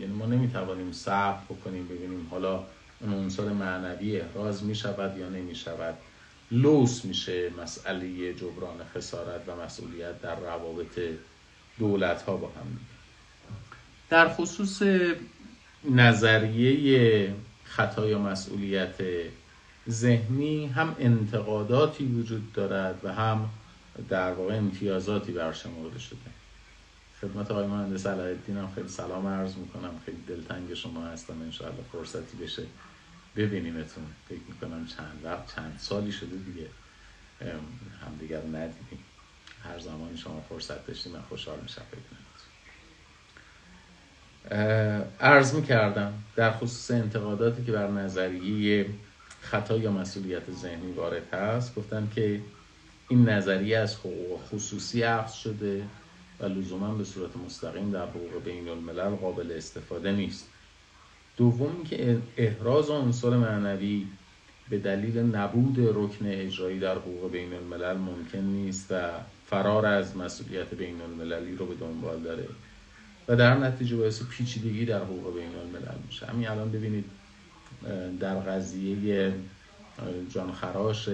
یعنی 0.00 0.12
ما 0.12 0.26
نمی‌توانیم 0.26 0.92
صبر 0.92 1.38
بکنیم 1.50 1.88
ببینیم 1.88 2.26
حالا 2.30 2.64
اون 3.00 3.14
عنصر 3.14 3.48
معنوی 3.48 4.20
احراز 4.20 4.64
می 4.64 4.74
شود 4.74 5.16
یا 5.16 5.28
نمی 5.28 5.54
شود 5.54 5.94
لوس 6.50 7.04
میشه 7.04 7.50
مسئله 7.62 8.34
جبران 8.34 8.84
خسارت 8.94 9.40
و 9.48 9.56
مسئولیت 9.64 10.22
در 10.22 10.40
روابط 10.40 10.98
دولت 11.78 12.22
ها 12.22 12.36
با 12.36 12.46
هم 12.48 12.78
در 14.10 14.28
خصوص 14.28 14.82
نظریه 15.90 17.34
خطا 17.64 18.08
یا 18.08 18.18
مسئولیت 18.18 18.94
ذهنی 19.90 20.66
هم 20.66 20.96
انتقاداتی 20.98 22.04
وجود 22.04 22.52
دارد 22.52 23.00
و 23.04 23.12
هم 23.12 23.48
در 24.08 24.32
واقع 24.32 24.56
امتیازاتی 24.56 25.32
برشمرده 25.32 25.98
شده. 25.98 26.18
خدمت 27.20 27.50
آقای 27.50 27.66
مهندس 27.66 28.06
علاءالدین 28.06 28.56
هم 28.56 28.72
خیلی 28.74 28.88
سلام 28.88 29.26
عرض 29.26 29.56
می‌کنم. 29.56 29.90
خیلی 30.06 30.18
دلتنگ 30.28 30.74
شما 30.74 31.06
هستم. 31.06 31.42
انشاءالله 31.42 31.82
فرصتی 31.92 32.36
بشه 32.36 32.62
ببینیمتون. 33.36 34.04
فکر 34.28 34.40
می‌کنم 34.48 34.86
چند 34.86 35.20
وقت 35.24 35.54
چند 35.54 35.76
سالی 35.78 36.12
شده 36.12 36.36
دیگه. 36.36 36.66
همدیگر 38.06 38.40
ندیدیم. 38.40 39.03
هر 39.64 39.78
زمانی 39.78 40.16
شما 40.16 40.44
فرصت 40.48 40.86
داشتیم 40.86 41.12
من 41.12 41.22
خوشحال 41.22 41.58
میشم 41.62 41.82
ببینم 41.92 42.24
عرض 45.20 45.54
می‌کردم 45.54 46.12
در 46.36 46.50
خصوص 46.50 46.90
انتقاداتی 46.90 47.64
که 47.64 47.72
بر 47.72 47.90
نظریه 47.90 48.86
خطا 49.40 49.76
یا 49.76 49.92
مسئولیت 49.92 50.50
ذهنی 50.50 50.92
وارد 50.92 51.34
هست 51.34 51.74
گفتم 51.74 52.08
که 52.14 52.40
این 53.08 53.28
نظریه 53.28 53.78
از 53.78 53.96
حقوق 53.96 54.40
خصوصی 54.40 55.02
عقص 55.02 55.32
شده 55.32 55.84
و 56.40 56.46
لزوما 56.46 56.94
به 56.94 57.04
صورت 57.04 57.36
مستقیم 57.36 57.90
در 57.90 58.06
حقوق 58.06 58.44
بین 58.44 58.68
الملل 58.68 59.14
قابل 59.14 59.52
استفاده 59.56 60.12
نیست. 60.12 60.48
دوم 61.36 61.84
که 61.84 62.18
احراز 62.36 62.90
عنصر 62.90 63.30
معنوی 63.30 64.06
به 64.70 64.78
دلیل 64.78 65.18
نبود 65.18 65.76
رکن 65.78 66.26
اجرایی 66.26 66.80
در 66.80 66.94
حقوق 66.94 67.30
بین 67.32 67.52
الملل 67.52 67.96
ممکن 67.96 68.38
نیست 68.38 68.86
و 68.90 69.10
فرار 69.46 69.86
از 69.86 70.16
مسئولیت 70.16 70.74
بین 70.74 71.00
المللی 71.00 71.56
رو 71.56 71.66
به 71.66 71.74
دنبال 71.74 72.20
داره 72.20 72.48
و 73.28 73.36
در 73.36 73.54
نتیجه 73.54 73.96
باعث 73.96 74.22
پیچیدگی 74.22 74.84
در 74.84 74.98
حقوق 74.98 75.34
بین 75.34 75.56
الملل 75.56 75.98
میشه. 76.06 76.26
همین 76.26 76.48
الان 76.48 76.70
ببینید 76.70 77.04
در 78.20 78.34
قضیه 78.34 79.32
جان 80.34 80.52
خراش 80.52 81.08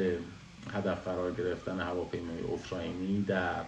هدف 0.73 1.05
قرار 1.05 1.33
گرفتن 1.35 1.81
هواپیمای 1.81 2.41
اوکراینی 2.41 3.23
در 3.23 3.63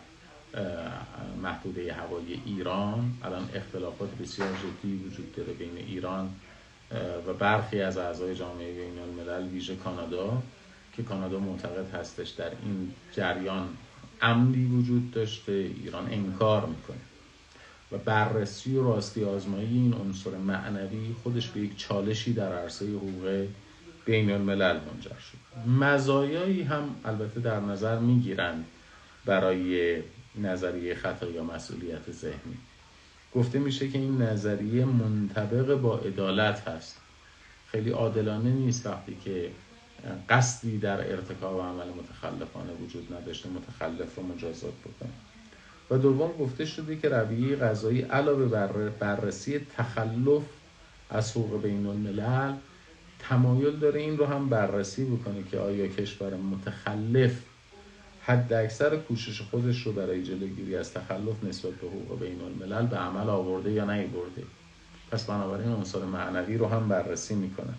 محدوده 1.42 1.92
هوایی 1.92 2.42
ایران 2.46 3.12
الان 3.24 3.48
اختلافات 3.54 4.10
بسیار 4.14 4.48
جدی 4.48 4.96
وجود 4.96 5.36
داره 5.36 5.52
بین 5.52 5.76
ایران 5.76 6.30
و 7.26 7.32
برخی 7.32 7.80
از 7.80 7.98
اعضای 7.98 8.34
جامعه 8.34 8.74
بین 8.74 8.98
الملل 8.98 9.48
ویژه 9.48 9.76
کانادا 9.76 10.42
که 10.96 11.02
کانادا 11.02 11.38
معتقد 11.38 11.94
هستش 11.94 12.28
در 12.28 12.50
این 12.50 12.92
جریان 13.12 13.68
امنی 14.20 14.64
وجود 14.64 15.10
داشته 15.10 15.52
ایران 15.52 16.12
انکار 16.12 16.66
می‌کنه. 16.66 16.96
و 17.92 17.98
بررسی 17.98 18.76
و 18.76 18.84
راستی 18.84 19.24
آزمایی 19.24 19.66
این 19.66 19.94
عنصر 19.94 20.30
معنوی 20.30 21.14
خودش 21.22 21.48
به 21.48 21.60
یک 21.60 21.76
چالشی 21.76 22.32
در 22.32 22.52
عرصه 22.52 22.86
حقوق 22.86 23.46
بین 24.04 24.30
الملل 24.30 24.76
منجر 24.76 25.10
شد. 25.10 25.68
مزایایی 25.70 26.62
هم 26.62 26.96
البته 27.04 27.40
در 27.40 27.60
نظر 27.60 27.98
می‌گیرند 27.98 28.64
برای 29.24 30.02
نظریه 30.40 30.94
خطا 30.94 31.30
یا 31.30 31.44
مسئولیت 31.44 32.10
ذهنی. 32.10 32.56
گفته 33.34 33.58
میشه 33.58 33.88
که 33.88 33.98
این 33.98 34.22
نظریه 34.22 34.84
منطبق 34.84 35.74
با 35.74 35.98
عدالت 35.98 36.68
هست. 36.68 36.98
خیلی 37.66 37.90
عادلانه 37.90 38.50
نیست 38.50 38.86
وقتی 38.86 39.16
که 39.24 39.50
قصدی 40.28 40.78
در 40.78 41.10
ارتکاب 41.10 41.60
عمل 41.60 41.86
متخلفانه 41.88 42.72
وجود 42.72 43.14
نداشته 43.14 43.48
متخلف 43.48 44.16
رو 44.16 44.22
مجازات 44.22 44.72
بکنه. 44.72 45.10
و 45.90 45.98
دوم 45.98 46.32
گفته 46.32 46.64
شده 46.64 46.96
که 46.96 47.08
رویه 47.08 47.56
غذایی 47.56 48.00
علاوه 48.00 48.46
بر 48.46 48.88
بررسی 48.88 49.58
تخلف 49.76 50.42
از 51.10 51.30
حقوق 51.30 51.62
بین 51.62 51.86
الملل 51.86 52.54
تمایل 53.18 53.76
داره 53.76 54.00
این 54.00 54.18
رو 54.18 54.26
هم 54.26 54.48
بررسی 54.48 55.04
بکنه 55.04 55.42
که 55.50 55.58
آیا 55.58 55.86
کشور 55.86 56.34
متخلف 56.34 57.42
حد 58.24 58.52
اکثر 58.52 58.96
کوشش 58.96 59.40
خودش 59.40 59.82
رو 59.82 59.92
برای 59.92 60.22
جلوگیری 60.22 60.76
از 60.76 60.92
تخلف 60.92 61.44
نسبت 61.44 61.72
به 61.72 61.86
حقوق 61.86 62.20
بین 62.20 62.40
الملل 62.40 62.86
به 62.86 62.96
عمل 62.96 63.28
آورده 63.28 63.72
یا 63.72 63.84
نیورده 63.84 64.42
پس 65.10 65.24
بنابراین 65.24 65.68
عنصر 65.68 66.04
معنوی 66.04 66.56
رو 66.56 66.66
هم 66.66 66.88
بررسی 66.88 67.34
می‌کنه. 67.34 67.74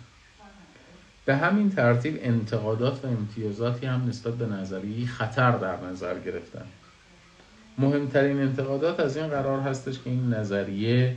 به 1.24 1.36
همین 1.36 1.70
ترتیب 1.70 2.18
انتقادات 2.22 3.04
و 3.04 3.08
امتیازاتی 3.08 3.86
هم 3.86 4.08
نسبت 4.08 4.34
به 4.34 4.46
نظریه 4.46 5.06
خطر 5.06 5.50
در 5.50 5.80
نظر 5.80 6.18
گرفتن. 6.18 6.64
مهمترین 7.78 8.40
انتقادات 8.40 9.00
از 9.00 9.16
این 9.16 9.28
قرار 9.28 9.60
هستش 9.60 9.98
که 9.98 10.10
این 10.10 10.34
نظریه 10.34 11.16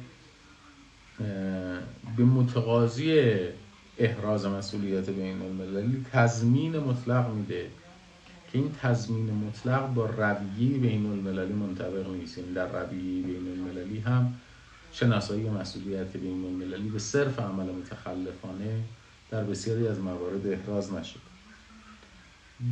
به 2.17 2.23
متقاضی 2.23 3.35
احراز 3.97 4.45
مسئولیت 4.45 5.09
بین 5.09 5.41
المللی 5.41 6.05
تضمین 6.11 6.79
مطلق 6.79 7.29
میده. 7.29 7.65
که 8.51 8.57
این 8.57 8.71
تضمین 8.81 9.33
مطلق 9.33 9.93
با 9.93 10.05
رویه 10.05 10.77
بین 10.77 11.05
المللی 11.05 11.53
منطبق 11.53 12.09
نیست. 12.09 12.37
این 12.37 12.53
در 12.53 12.67
رویه 12.67 13.23
بین 13.23 13.47
المللی 13.47 13.99
هم 13.99 14.33
شناسایی 14.91 15.49
مسئولیت 15.49 16.17
بین 16.17 16.45
المللی 16.45 16.89
به 16.89 16.99
صرف 16.99 17.39
عمل 17.39 17.65
متخلفانه 17.65 18.83
در 19.31 19.43
بسیاری 19.43 19.87
از 19.87 19.99
موارد 19.99 20.47
احراز 20.47 20.93
نشد. 20.93 21.19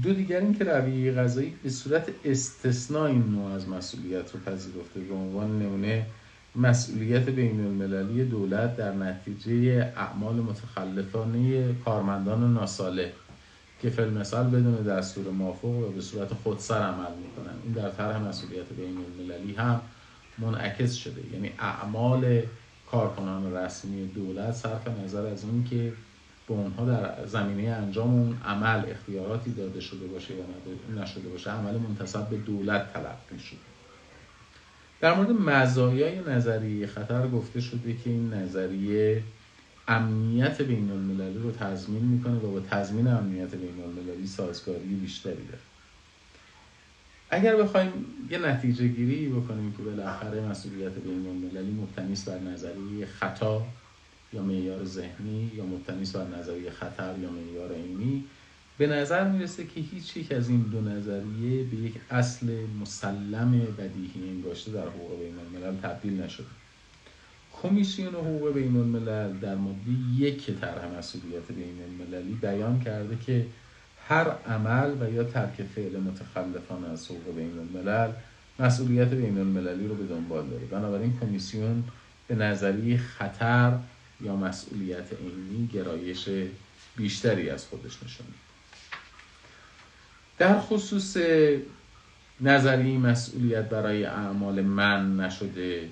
دو 0.03 0.13
دیگر 0.13 0.39
این 0.39 0.53
که 0.53 0.63
رویه 0.63 1.11
غذایی 1.11 1.53
به 1.63 1.69
صورت 1.69 2.09
استثناء 2.25 3.05
این 3.05 3.23
نوع 3.31 3.51
از 3.51 3.69
مسئولیت 3.69 4.31
رو 4.31 4.39
پذیرفته 4.39 4.99
به 4.99 5.13
عنوان 5.13 5.59
نمونه 5.59 6.05
مسئولیت 6.55 7.29
بین 7.29 7.59
المللی 7.65 8.25
دولت 8.25 8.77
در 8.77 8.93
نتیجه 8.93 9.93
اعمال 9.97 10.35
متخلفانه 10.35 11.73
کارمندان 11.73 12.53
ناساله 12.53 13.13
که 13.81 13.89
فیلم 13.89 14.13
مثال 14.13 14.47
بدون 14.47 14.75
دستور 14.75 15.31
موافق 15.31 15.65
و 15.65 15.91
به 15.91 16.01
صورت 16.01 16.33
خودسر 16.33 16.81
عمل 16.81 17.11
می‌کنن. 17.23 17.53
این 17.63 17.73
در 17.73 17.89
طرح 17.89 18.21
مسئولیت 18.21 18.69
بین 18.77 18.97
المللی 18.97 19.53
هم 19.53 19.81
منعکس 20.37 20.93
شده. 20.93 21.21
یعنی 21.33 21.51
اعمال 21.59 22.41
کارکنان 22.91 23.55
رسمی 23.55 24.07
دولت 24.07 24.51
صرف 24.51 24.87
نظر 24.87 25.25
از 25.25 25.43
این 25.43 25.63
که 25.63 25.93
به 26.47 26.53
اونها 26.53 26.85
در 26.85 27.25
زمینه 27.25 27.69
انجام 27.69 28.13
اون 28.13 28.37
عمل 28.45 28.89
اختیاراتی 28.89 29.51
داده 29.51 29.79
شده 29.79 30.07
باشه 30.07 30.33
یا 30.35 30.43
نشده 31.03 31.29
باشه 31.29 31.51
عمل 31.51 31.77
منتصب 31.77 32.29
به 32.29 32.37
دولت 32.37 32.93
تلقی 32.93 33.39
شده 33.39 33.59
در 35.01 35.13
مورد 35.13 35.29
مزایای 35.29 36.19
نظریه 36.19 36.87
خطر 36.87 37.27
گفته 37.27 37.61
شده 37.61 37.93
که 38.03 38.09
این 38.09 38.33
نظریه 38.33 39.23
امنیت 39.87 40.61
بین 40.61 40.91
المللی 40.91 41.39
رو 41.39 41.51
تضمین 41.51 42.03
می‌کنه 42.03 42.35
و 42.35 42.51
با 42.51 42.59
تضمین 42.59 43.07
امنیت 43.07 43.55
بین 43.55 43.83
المللی 43.83 44.27
سازگاری 44.27 44.79
بیشتری 44.79 45.45
داره. 45.45 45.59
اگر 47.29 47.55
بخوایم 47.55 47.91
یه 48.29 48.37
نتیجه 48.37 48.87
گیری 48.87 49.29
بکنیم 49.29 49.73
که 49.77 49.83
بالاخره 49.83 50.41
مسئولیت 50.41 50.91
بین 50.91 51.27
المللی 51.27 51.71
مبتنی 51.71 52.15
بر 52.27 52.39
نظریه 52.39 53.05
خطا 53.05 53.65
یا 54.33 54.41
معیار 54.41 54.85
ذهنی 54.85 55.51
یا 55.55 55.65
مبتنی 55.65 56.05
بر 56.13 56.39
نظریه 56.39 56.71
خطر 56.71 57.15
یا 57.21 57.29
معیار 57.29 57.73
عینی 57.73 58.23
به 58.77 58.87
نظر 58.87 59.31
می‌رسه 59.31 59.65
که 59.65 59.81
هیچ 59.81 60.17
یک 60.17 60.31
از 60.31 60.49
این 60.49 60.61
دو 60.61 60.81
نظریه 60.81 61.63
به 61.63 61.77
یک 61.77 61.93
اصل 62.09 62.65
مسلم 62.81 63.51
بدیهی 63.77 64.29
انگاشته 64.29 64.71
در 64.71 64.87
حقوق 64.87 65.19
بین 65.19 65.35
الملل 65.39 65.81
تبدیل 65.81 66.21
نشده. 66.21 66.64
کمیسیون 67.61 68.15
حقوق 68.15 68.53
بین 68.53 68.77
الملل 68.77 69.33
در 69.33 69.55
ماده 69.55 69.79
یک 70.17 70.51
طرح 70.61 70.97
مسئولیت 70.97 71.47
بین 71.47 71.81
المللی 71.83 72.33
بیان 72.33 72.79
کرده 72.79 73.17
که 73.25 73.45
هر 74.07 74.29
عمل 74.29 74.91
و 75.01 75.13
یا 75.13 75.23
ترک 75.23 75.63
فعل 75.75 75.99
متخلفان 75.99 76.85
از 76.85 77.05
حقوق 77.05 77.35
بین 77.35 77.59
الملل 77.59 78.11
مسئولیت 78.59 79.07
بین 79.07 79.37
المللی 79.37 79.87
رو 79.87 79.95
به 79.95 80.05
دنبال 80.05 80.47
داره. 80.47 80.65
بنابراین 80.65 81.19
کمیسیون 81.21 81.83
به 82.27 82.35
نظریه 82.35 82.97
خطر 82.97 83.77
یا 84.21 84.35
مسئولیت 84.35 85.13
عینی 85.13 85.67
گرایش 85.73 86.29
بیشتری 86.97 87.49
از 87.49 87.65
خودش 87.65 88.03
نشون 88.03 88.27
در 90.37 90.59
خصوص 90.59 91.17
نظریه 92.41 92.97
مسئولیت 92.97 93.69
برای 93.69 94.05
اعمال 94.05 94.61
من 94.61 95.19
نشده 95.19 95.89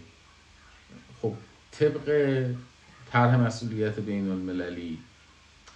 طبق 1.80 2.46
طرح 3.12 3.38
مسئولیت 3.38 4.00
بین 4.00 4.32
المللی 4.32 4.98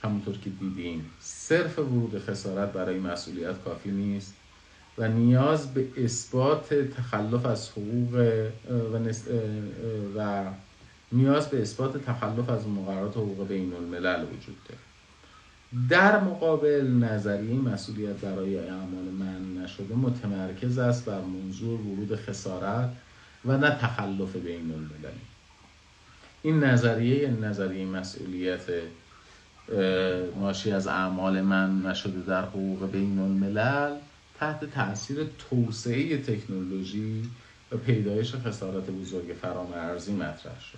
همونطور 0.03 0.37
که 0.37 0.49
دیدیم 0.49 1.11
صرف 1.19 1.79
ورود 1.79 2.19
خسارت 2.19 2.73
برای 2.73 2.99
مسئولیت 2.99 3.63
کافی 3.63 3.91
نیست 3.91 4.33
و 4.97 5.07
نیاز 5.07 5.73
به 5.73 5.87
اثبات 5.97 6.73
تخلف 6.73 7.45
از 7.45 7.69
حقوق 7.69 8.13
و, 8.13 8.49
و 10.19 10.43
نیاز 11.11 11.49
به 11.49 11.61
اثبات 11.61 12.05
تخلف 12.05 12.49
از 12.49 12.67
مقررات 12.67 13.17
حقوق 13.17 13.47
بین 13.47 13.73
الملل 13.73 14.23
وجود 14.23 14.57
داره. 14.69 14.79
در 15.89 16.23
مقابل 16.23 16.87
نظریه 16.87 17.53
مسئولیت 17.53 18.15
برای 18.15 18.57
اعمال 18.57 19.03
من 19.03 19.63
نشده 19.63 19.95
متمرکز 19.95 20.77
است 20.77 21.05
بر 21.05 21.21
منظور 21.21 21.81
ورود 21.81 22.15
خسارت 22.15 22.89
و 23.45 23.57
نه 23.57 23.69
تخلف 23.69 24.35
بین 24.35 24.71
المللی 24.71 25.21
این 26.47 26.63
نظریه 26.63 27.29
نظریه 27.29 27.85
مسئولیت 27.85 28.61
ناشی 30.39 30.71
از 30.71 30.87
اعمال 30.87 31.41
من 31.41 31.81
نشده 31.81 32.21
در 32.21 32.41
حقوق 32.41 32.91
بین 32.91 33.19
الملل 33.19 33.95
تحت 34.39 34.65
تاثیر 34.65 35.27
توسعه 35.49 36.17
تکنولوژی 36.17 37.29
و 37.71 37.77
پیدایش 37.77 38.35
خسارت 38.35 38.89
بزرگ 38.89 39.35
فرامرزی 39.41 40.13
مطرح 40.13 40.55
شد. 40.61 40.77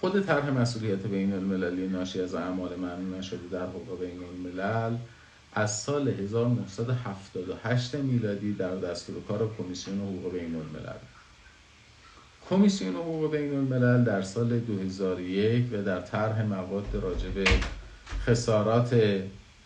خود 0.00 0.26
طرح 0.26 0.50
مسئولیت 0.50 1.06
بین 1.06 1.32
المللی 1.32 1.88
ناشی 1.88 2.20
از 2.20 2.34
اعمال 2.34 2.76
من 2.76 3.18
نشده 3.18 3.48
در 3.52 3.66
حقوق 3.66 4.00
بین 4.00 4.20
الملل 4.24 4.96
از 5.54 5.78
سال 5.78 6.08
1978 6.08 7.94
میلادی 7.94 8.52
در 8.52 8.76
دستور 8.76 9.16
کار 9.28 9.50
کمیسیون 9.58 9.98
حقوق 9.98 10.32
بین 10.32 10.54
الملل 10.54 10.98
کمیسیون 12.50 12.94
حقوق 12.94 13.30
بین 13.30 13.56
الملل 13.56 14.04
در 14.04 14.22
سال 14.22 14.58
2001 14.58 15.64
و 15.72 15.82
در 15.82 16.00
طرح 16.00 16.42
مواد 16.42 16.86
راجع 16.92 17.28
به 17.28 17.44
خسارات 18.26 19.00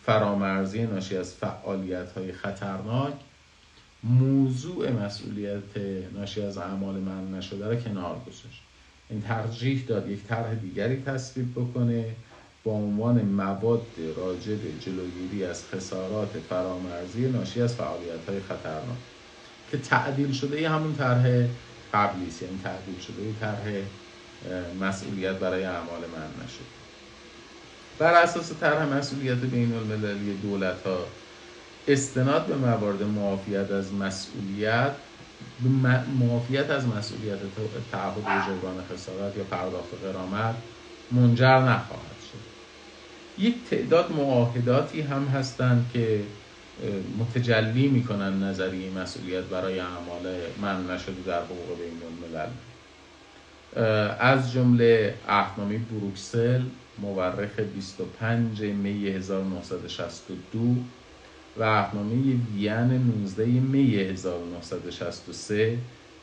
فرامرزی 0.06 0.82
ناشی 0.82 1.16
از 1.16 1.34
فعالیت 1.34 2.12
های 2.12 2.32
خطرناک 2.32 3.12
موضوع 4.04 4.90
مسئولیت 4.90 5.76
ناشی 6.14 6.42
از 6.42 6.58
اعمال 6.58 6.94
من 6.94 7.34
نشده 7.34 7.68
را 7.68 7.76
کنار 7.76 8.16
گذاشت. 8.26 8.62
این 9.10 9.22
ترجیح 9.22 9.84
داد 9.88 10.10
یک 10.10 10.24
طرح 10.24 10.54
دیگری 10.54 11.02
تصویب 11.02 11.52
بکنه 11.52 12.04
با 12.64 12.72
عنوان 12.72 13.22
مواد 13.22 13.86
راجع 14.16 14.54
به 14.54 14.68
جلوگیری 14.80 15.44
از 15.44 15.64
خسارات 15.64 16.30
فرامرزی 16.48 17.28
ناشی 17.28 17.62
از 17.62 17.74
فعالیت 17.74 18.28
های 18.28 18.40
خطرناک 18.40 18.98
که 19.70 19.78
تعدیل 19.78 20.32
شده 20.32 20.56
ای 20.56 20.64
همون 20.64 20.94
طرح 20.94 21.46
قبلی 21.94 22.28
است 22.28 22.42
یعنی 22.42 22.60
تعدیل 22.64 23.00
شده 23.00 23.34
طرح 23.40 23.62
مسئولیت 24.80 25.32
برای 25.32 25.64
اعمال 25.64 26.00
من 26.00 26.44
نشد. 26.44 26.82
بر 27.98 28.14
اساس 28.14 28.52
طرح 28.60 28.84
مسئولیت 28.86 29.36
بین 29.36 29.74
المللی 29.74 30.34
دولت 30.34 30.82
ها 30.86 30.98
استناد 31.88 32.46
به 32.46 32.56
موارد 32.56 33.02
معافیت 33.02 33.70
از 33.70 33.92
مسئولیت 33.94 34.92
معافیت 36.18 36.70
از 36.70 36.86
مسئولیت 36.86 37.38
تعهد 37.92 38.22
جبران 38.22 38.84
خسارت 38.92 39.36
یا 39.36 39.44
پرداخت 39.44 39.88
قرامت 40.02 40.54
منجر 41.12 41.58
نخواهد 41.58 42.18
شد. 42.32 42.52
یک 43.42 43.54
تعداد 43.70 44.12
معاهداتی 44.12 45.00
هم 45.00 45.24
هستند 45.24 45.90
که 45.92 46.22
متجلی 47.18 47.88
می‌کنن 47.88 48.42
نظریه 48.42 48.90
مسئولیت 48.90 49.44
برای 49.44 49.78
اعمال 49.80 50.22
من 50.62 50.90
نشده 50.90 51.22
در 51.26 51.42
حقوق 51.42 51.78
بین 51.78 52.00
الملل. 52.08 52.50
از 54.20 54.52
جمله 54.52 55.14
اهنامه 55.28 55.78
بروکسل 55.78 56.62
مورخ 56.98 57.60
25 57.60 58.62
می 58.62 59.08
1962 59.08 60.76
و 61.56 61.62
اهنامه 61.62 62.14
وین 62.56 63.12
19 63.24 63.46
می 63.46 63.94
1963 63.94 65.78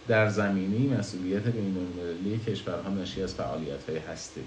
در 0.08 0.30
زمینه 0.30 0.98
مسئولیت 0.98 1.44
بین 1.44 1.78
المللی 1.78 2.38
کشورها 2.38 2.90
ناشی 2.90 3.24
از 3.24 3.34
فعالیت 3.34 3.90
های 3.90 3.98
هسته 3.98 4.42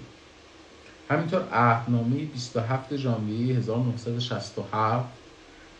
همینطور 1.09 1.47
اهنامه 1.51 2.15
27 2.25 2.97
ژانویه 2.97 3.55
1967 3.55 5.22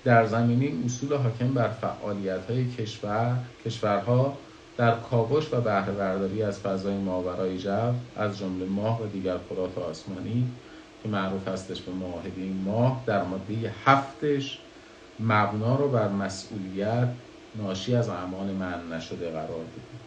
در 0.05 0.25
زمینه 0.25 0.85
اصول 0.85 1.17
حاکم 1.17 1.53
بر 1.53 1.69
فعالیت 1.69 2.49
های 2.49 2.71
کشور 2.71 3.37
کشورها 3.65 4.37
در 4.77 4.95
کاوش 4.95 5.53
و 5.53 5.61
بهره 5.61 5.91
برداری 5.91 6.43
از 6.43 6.59
فضای 6.59 6.97
ماورای 6.97 7.57
جو 7.57 7.93
از 8.15 8.39
جمله 8.39 8.65
ماه 8.65 9.03
و 9.03 9.07
دیگر 9.07 9.37
کرات 9.49 9.77
آسمانی 9.77 10.47
که 11.03 11.09
معروف 11.09 11.47
هستش 11.47 11.81
به 11.81 11.91
معاهده 11.91 12.41
ماه 12.65 13.03
در 13.05 13.23
ماده 13.23 13.73
هفتش 13.85 14.59
مبنا 15.19 15.75
رو 15.75 15.89
بر 15.89 16.09
مسئولیت 16.09 17.07
ناشی 17.55 17.95
از 17.95 18.09
اعمال 18.09 18.47
من 18.47 18.97
نشده 18.97 19.31
قرار 19.31 19.65
دید 19.75 20.03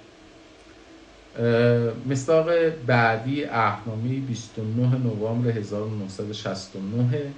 مصداق 2.12 2.68
بعدی 2.86 3.44
اهنامه 3.44 4.20
29 4.20 4.98
نوامبر 4.98 5.50
1969 5.50 7.32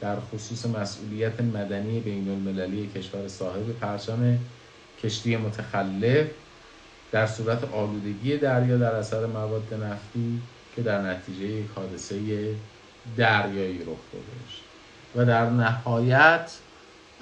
در 0.00 0.16
خصوص 0.20 0.66
مسئولیت 0.66 1.40
مدنی 1.40 2.00
بین 2.00 2.28
المللی 2.28 2.90
کشور 2.94 3.28
صاحب 3.28 3.72
پرچم 3.80 4.38
کشتی 5.02 5.36
متخلف 5.36 6.26
در 7.12 7.26
صورت 7.26 7.64
آلودگی 7.64 8.36
دریا 8.36 8.78
در 8.78 8.94
اثر 8.94 9.26
مواد 9.26 9.74
نفتی 9.74 10.40
که 10.76 10.82
در 10.82 11.02
نتیجه 11.02 11.44
یک 11.44 11.66
حادثه 11.76 12.14
دریایی 13.16 13.78
رخ 13.78 13.98
داده 14.12 14.24
و 15.16 15.24
در 15.24 15.50
نهایت 15.50 16.52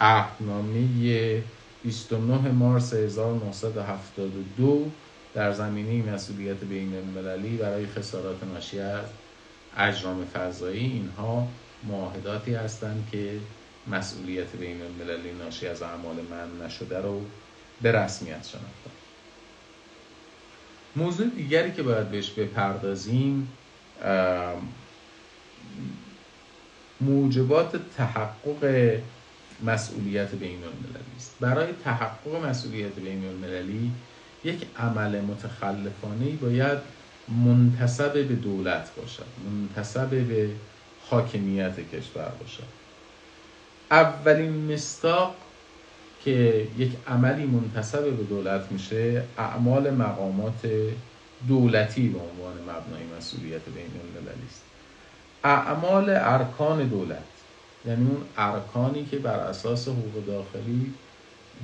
اهنامه 0.00 1.42
29 1.82 2.50
مارس 2.50 2.94
1972 2.94 4.90
در 5.34 5.52
زمینه 5.52 6.12
مسئولیت 6.12 6.56
بین 6.56 6.92
المللی 6.94 7.56
برای 7.56 7.86
خسارات 7.86 8.44
ناشی 8.54 8.80
از 8.80 9.04
اجرام 9.76 10.24
فضایی 10.24 10.86
اینها 10.86 11.48
معاهداتی 11.84 12.54
هستند 12.54 13.08
که 13.12 13.38
مسئولیت 13.86 14.56
بین 14.56 14.82
المللی 14.82 15.32
ناشی 15.32 15.66
از 15.66 15.82
اعمال 15.82 16.16
من 16.30 16.66
نشده 16.66 16.98
رو 16.98 17.20
به 17.82 17.92
رسمیت 17.92 18.46
شناختن 18.46 18.90
موضوع 20.96 21.26
دیگری 21.26 21.72
که 21.72 21.82
باید 21.82 22.10
بهش 22.10 22.30
بپردازیم 22.30 23.52
موجبات 27.00 27.80
تحقق 27.96 28.98
مسئولیت 29.64 30.34
بین 30.34 30.64
المللی 30.64 31.16
است. 31.16 31.36
برای 31.40 31.72
تحقق 31.84 32.44
مسئولیت 32.44 32.94
بین 32.94 33.24
المللی 33.24 33.92
یک 34.44 34.66
عمل 34.78 35.20
متخلفانه 35.20 36.30
باید 36.30 36.78
منتصب 37.44 38.12
به 38.12 38.34
دولت 38.34 38.90
باشد 38.96 39.26
منتصب 39.50 40.10
به 40.10 40.50
حاکمیت 41.10 41.74
کشور 41.94 42.32
باشد 42.40 42.76
اولین 43.90 44.72
مستاق 44.72 45.34
که 46.24 46.66
یک 46.78 46.92
عملی 47.06 47.46
منتصب 47.46 48.04
به 48.04 48.24
دولت 48.24 48.72
میشه 48.72 49.22
اعمال 49.38 49.90
مقامات 49.90 50.66
دولتی 51.48 52.08
به 52.08 52.18
عنوان 52.18 52.54
مبنای 52.62 53.02
مسئولیت 53.18 53.64
بین 53.64 53.90
المللی 54.00 54.46
است. 54.50 54.62
اعمال 55.44 56.10
ارکان 56.10 56.88
دولت 56.88 57.22
یعنی 57.86 58.06
اون 58.06 58.22
ارکانی 58.38 59.04
که 59.04 59.18
بر 59.18 59.38
اساس 59.38 59.88
حقوق 59.88 60.26
داخلی 60.26 60.94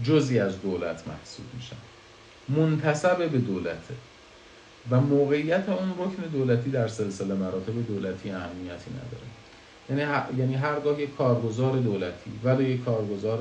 جزی 0.05 0.39
از 0.39 0.63
دولت 0.63 1.09
محسوب 1.09 1.47
میشن. 1.55 1.77
منتصب 2.49 3.31
به 3.31 3.39
دولته 3.39 3.95
و 4.91 5.01
موقعیت 5.01 5.69
اون 5.69 5.91
رکن 5.91 6.23
دولتی 6.33 6.71
در 6.71 6.89
سلسله 6.89 7.35
مراتب 7.35 7.87
دولتی 7.89 8.31
اهمیتی 8.31 8.91
نداره. 8.91 9.32
یعنی 9.99 10.13
یعنی 10.39 10.55
هرگاه 10.55 11.01
یک 11.01 11.17
کارگزار 11.17 11.77
دولتی 11.77 12.31
ولی 12.45 12.65
یک 12.65 12.85
کارگزار 12.85 13.39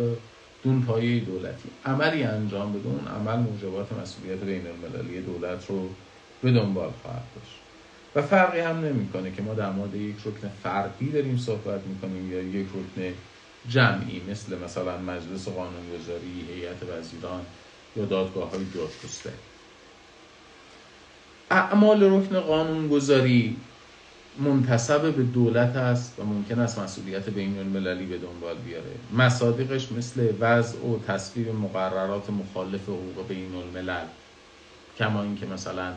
دون 0.64 0.82
پایه 0.82 1.20
دولتی. 1.20 1.70
عملی 1.86 2.24
انجام 2.24 2.74
بده 2.74 2.88
اون 2.88 3.08
عمل 3.08 3.40
موجبات 3.40 3.88
مسئولیت 3.94 4.40
بین 4.40 4.62
المللی 4.68 5.22
دولت 5.22 5.66
رو 5.70 5.90
به 6.42 6.52
دنبال 6.52 6.92
خواهد 7.02 7.24
داشت. 7.36 7.56
و 8.16 8.22
فرقی 8.22 8.60
هم 8.60 8.86
نمی‌کنه 8.86 9.32
که 9.32 9.42
ما 9.42 9.54
در 9.54 9.72
مورد 9.72 9.96
یک 9.96 10.16
رکن 10.26 10.52
فردی 10.64 11.12
داریم 11.12 11.38
صحبت 11.38 11.82
می‌کنیم 11.88 12.32
یا 12.32 12.42
یک 12.42 12.68
رکن 12.68 13.14
جمعی 13.70 14.22
مثل 14.30 14.58
مثلا 14.58 14.98
مجلس 14.98 15.48
قانونگذاری 15.48 16.46
هیئت 16.56 16.84
وزیران 16.84 17.42
یا 17.96 18.06
دادگاه 18.06 18.50
های 18.50 18.64
دادگسته 18.64 19.32
اعمال 21.52 22.04
رکن 22.04 22.40
قانونگذاری 22.40 23.56
منتصب 24.40 25.16
به 25.16 25.24
دولت 25.24 25.76
است 25.76 26.20
و 26.20 26.24
ممکن 26.24 26.60
است 26.60 26.80
مسئولیت 26.80 27.30
بین 27.30 27.60
المللی 27.60 28.06
به 28.06 28.18
دنبال 28.18 28.56
بیاره. 28.56 28.92
مصادیقش 29.14 29.92
مثل 29.92 30.34
وضع 30.40 30.80
و 30.80 31.00
تصویب 31.08 31.50
مقررات 31.50 32.30
مخالف 32.30 32.84
حقوق 32.84 33.28
بین 33.28 33.56
الملل 33.56 34.06
کما 34.98 35.24
اینکه 35.24 35.46
مثلا 35.46 35.94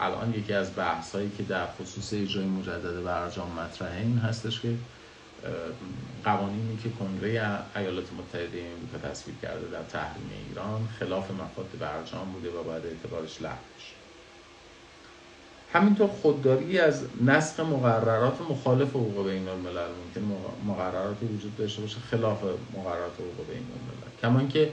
الان 0.00 0.34
یکی 0.34 0.52
از 0.52 0.76
بحث 0.76 1.14
هایی 1.14 1.30
که 1.36 1.42
در 1.42 1.66
خصوص 1.66 2.12
اجرای 2.12 2.46
مجدد 2.46 3.04
برجام 3.04 3.50
مطرحه 3.50 4.00
این 4.00 4.18
هستش 4.18 4.60
که 4.60 4.74
قوانینی 6.24 6.78
که 6.82 6.90
کنگره 6.90 7.58
ایالات 7.76 8.06
متحده 8.18 8.62
امریکا 8.76 9.08
تصویب 9.08 9.40
کرده 9.42 9.68
در 9.72 9.82
تحریم 9.82 10.30
ایران 10.48 10.88
خلاف 11.00 11.30
مفاد 11.30 11.78
برجام 11.80 12.32
بوده 12.32 12.50
و 12.50 12.62
باید 12.62 12.86
اعتبارش 12.86 13.42
لغو 13.42 13.54
همینطور 15.72 16.06
خودداری 16.06 16.78
از 16.78 17.04
نسخ 17.24 17.60
مقررات 17.60 18.40
مخالف 18.50 18.90
حقوق 18.90 19.28
بین 19.28 19.48
الملل 19.48 19.88
ممکن 20.04 20.34
مقرراتی 20.66 21.26
وجود 21.26 21.56
داشته 21.56 21.82
باشه 21.82 21.96
خلاف 22.10 22.42
مقررات 22.76 23.12
حقوق 23.14 23.46
بین 23.46 23.66
الملل. 23.76 24.20
کما 24.22 24.38
اینکه 24.38 24.72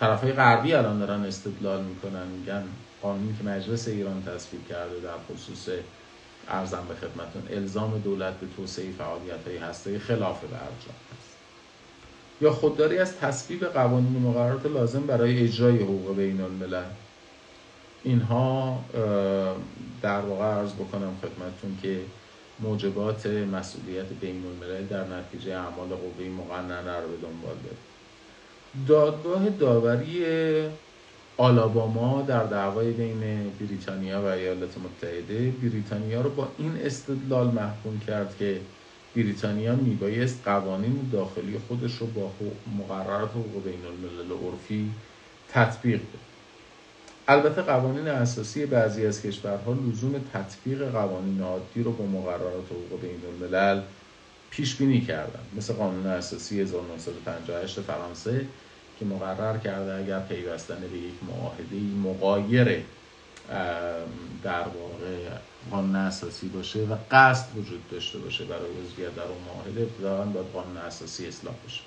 طرفهای 0.00 0.32
غربی 0.32 0.72
الان 0.72 0.98
دارن 0.98 1.24
استدلال 1.24 1.84
می‌کنن 1.84 2.26
میگن 2.26 2.64
قانونی 3.02 3.34
که 3.38 3.44
مجلس 3.44 3.88
ایران 3.88 4.22
تصویب 4.22 4.68
کرده 4.68 5.00
در 5.00 5.34
خصوص 5.34 5.68
ارزم 6.48 6.84
به 6.88 6.94
خدمتون 6.94 7.42
الزام 7.50 7.98
دولت 7.98 8.34
به 8.34 8.46
توسعه 8.56 8.92
فعالیت 8.98 9.46
های 9.46 9.56
هسته 9.56 9.98
خلاف 9.98 10.44
برجام 10.44 10.96
است 11.18 11.36
یا 12.40 12.52
خودداری 12.52 12.98
از 12.98 13.16
تصویب 13.16 13.64
قوانین 13.64 14.22
مقررات 14.22 14.66
لازم 14.66 15.06
برای 15.06 15.44
اجرای 15.44 15.76
حقوق 15.76 16.16
بین 16.16 16.40
الملل. 16.40 16.84
اینها 18.06 18.84
در 20.02 20.20
واقع 20.20 20.44
عرض 20.44 20.72
بکنم 20.72 21.12
خدمتتون 21.22 21.78
که 21.82 22.00
موجبات 22.60 23.26
مسئولیت 23.26 24.06
بین 24.20 24.44
الملل 24.46 24.86
در 24.86 25.04
نتیجه 25.04 25.52
اعمال 25.52 25.88
قوه 25.88 26.28
مقننه 26.38 27.00
رو 27.00 27.08
به 27.08 27.16
دنبال 27.22 27.56
داره 27.64 27.76
دادگاه 28.88 29.50
داوری 29.50 30.24
آلاباما 31.36 32.22
در 32.22 32.44
دعوای 32.44 32.90
بین 32.90 33.52
بریتانیا 33.60 34.22
و 34.22 34.24
ایالات 34.24 34.78
متحده 34.78 35.50
بریتانیا 35.50 36.20
رو 36.20 36.30
با 36.30 36.48
این 36.58 36.76
استدلال 36.84 37.46
محکوم 37.46 38.00
کرد 38.06 38.36
که 38.38 38.60
بریتانیا 39.16 39.76
میبایست 39.76 40.40
قوانین 40.44 41.10
داخلی 41.12 41.58
خودش 41.68 41.96
رو 41.96 42.06
با 42.06 42.30
مقررات 42.78 43.30
حقوق 43.30 43.64
بین 43.64 43.84
الملل 43.84 44.32
عرفی 44.32 44.90
تطبیق 45.48 46.00
بده. 46.00 46.25
البته 47.28 47.62
قوانین 47.62 48.08
اساسی 48.08 48.66
بعضی 48.66 49.06
از 49.06 49.22
کشورها 49.22 49.72
لزوم 49.72 50.24
تطبیق 50.32 50.90
قوانین 50.90 51.42
عادی 51.42 51.82
رو 51.82 51.92
با 51.92 52.06
مقررات 52.06 52.64
حقوق 52.70 53.00
بین 53.00 53.20
الملل 53.26 53.82
پیش 54.50 54.76
بینی 54.76 55.00
کردن 55.00 55.40
مثل 55.56 55.74
قانون 55.74 56.06
اساسی 56.06 56.60
1958 56.60 57.80
فرانسه 57.80 58.46
که 58.98 59.04
مقرر 59.04 59.58
کرده 59.58 59.94
اگر 59.94 60.20
پیوستن 60.20 60.80
به 60.92 60.98
یک 60.98 61.14
معاهده 61.28 61.76
مقایر 62.04 62.82
در 64.42 64.62
واقع 64.62 65.16
قانون 65.70 65.96
اساسی 65.96 66.48
باشه 66.48 66.80
و 66.80 66.96
قصد 67.10 67.46
وجود 67.56 67.90
داشته 67.90 68.18
باشه 68.18 68.44
برای 68.44 68.70
عضویت 68.84 69.14
در 69.14 69.22
اون 69.22 69.38
معاهده 69.46 69.82
ابتداعا 69.82 70.24
باید 70.24 70.46
قانون 70.52 70.76
اساسی 70.76 71.26
اصلاح 71.26 71.54
بشه. 71.66 71.80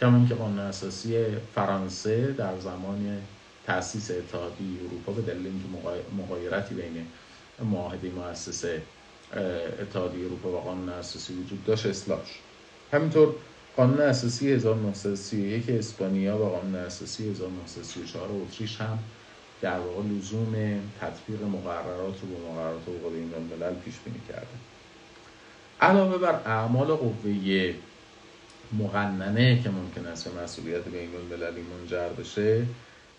کما 0.00 0.16
اینکه 0.16 0.34
قانون 0.34 0.58
اساسی 0.58 1.26
فرانسه 1.54 2.32
در 2.32 2.58
زمان 2.58 3.18
تاسیس 3.66 4.10
اتحادیه 4.10 4.80
اروپا 4.88 5.12
به 5.12 5.22
دلیل 5.22 5.46
اینکه 5.46 5.66
مقایرتی 6.22 6.74
بین 6.74 7.06
معاهده 7.64 8.10
مؤسسه 8.10 8.82
اتحادیه 9.82 10.24
اروپا 10.24 10.48
و 10.48 10.56
قانون 10.60 10.88
اساسی 10.88 11.34
وجود 11.34 11.64
داشت 11.64 11.86
اصلاح 11.86 12.26
شد. 12.26 12.96
همینطور 12.96 13.34
قانون 13.76 14.00
اساسی 14.00 14.52
1931 14.52 15.70
اسپانیا 15.70 16.38
و 16.38 16.48
قانون 16.48 16.74
اساسی 16.74 17.30
1934 17.30 18.28
اتریش 18.32 18.80
هم 18.80 18.98
در 19.60 19.78
واقع 19.78 20.02
لزوم 20.02 20.80
تطبیق 21.00 21.42
مقررات 21.42 22.14
رو 22.22 22.28
به 22.28 22.50
مقررات 22.50 22.82
حقوق 22.82 23.12
بین 23.12 23.34
الملل 23.34 23.74
پیش 23.74 23.94
بینی 24.04 24.20
کرده. 24.28 24.46
علاوه 25.80 26.18
بر 26.18 26.40
اعمال 26.46 26.86
قوه 26.86 27.74
مقننه 28.72 29.62
که 29.62 29.70
ممکن 29.70 30.06
است 30.06 30.28
به 30.28 30.42
مسئولیت 30.42 30.84
بین 30.84 31.10
المللی 31.14 31.62
منجر 31.62 32.08
بشه 32.08 32.66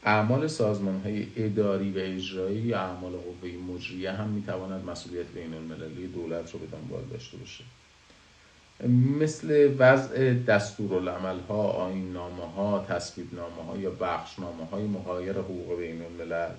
اعمال 0.05 0.47
سازمان 0.47 1.01
های 1.01 1.27
اداری 1.35 1.91
و 1.91 1.97
اجرایی 1.97 2.57
یا 2.57 2.79
اعمال 2.79 3.11
قوه 3.11 3.51
مجریه 3.73 4.11
هم 4.11 4.29
می‌تواند 4.29 4.85
مسئولیت 4.85 5.25
بین 5.25 5.53
المللی 5.53 6.07
دولت 6.07 6.51
رو 6.53 6.59
به 6.59 6.65
دنبال 6.65 7.03
داشته 7.11 7.37
باشه. 7.37 7.63
مثل 9.19 9.75
وضع 9.79 10.33
دستورالعمل 10.33 11.39
ها 11.49 11.71
آین 11.71 12.13
نامه 12.13 12.51
ها 12.55 12.85
تصویب 12.89 13.27
نامه 13.33 13.71
ها 13.71 13.77
یا 13.77 13.89
بخش 13.89 14.39
نامه 14.39 14.65
های 14.65 14.83
مغایر 14.83 15.33
حقوق 15.33 15.79
بین 15.79 16.01
الملل 16.01 16.49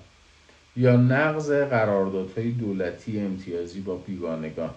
یا 0.77 0.97
نقض 0.97 1.51
قراردادهای 1.51 2.51
دولتی 2.51 3.21
امتیازی 3.21 3.81
با 3.81 3.97
بیگانگان 3.97 4.71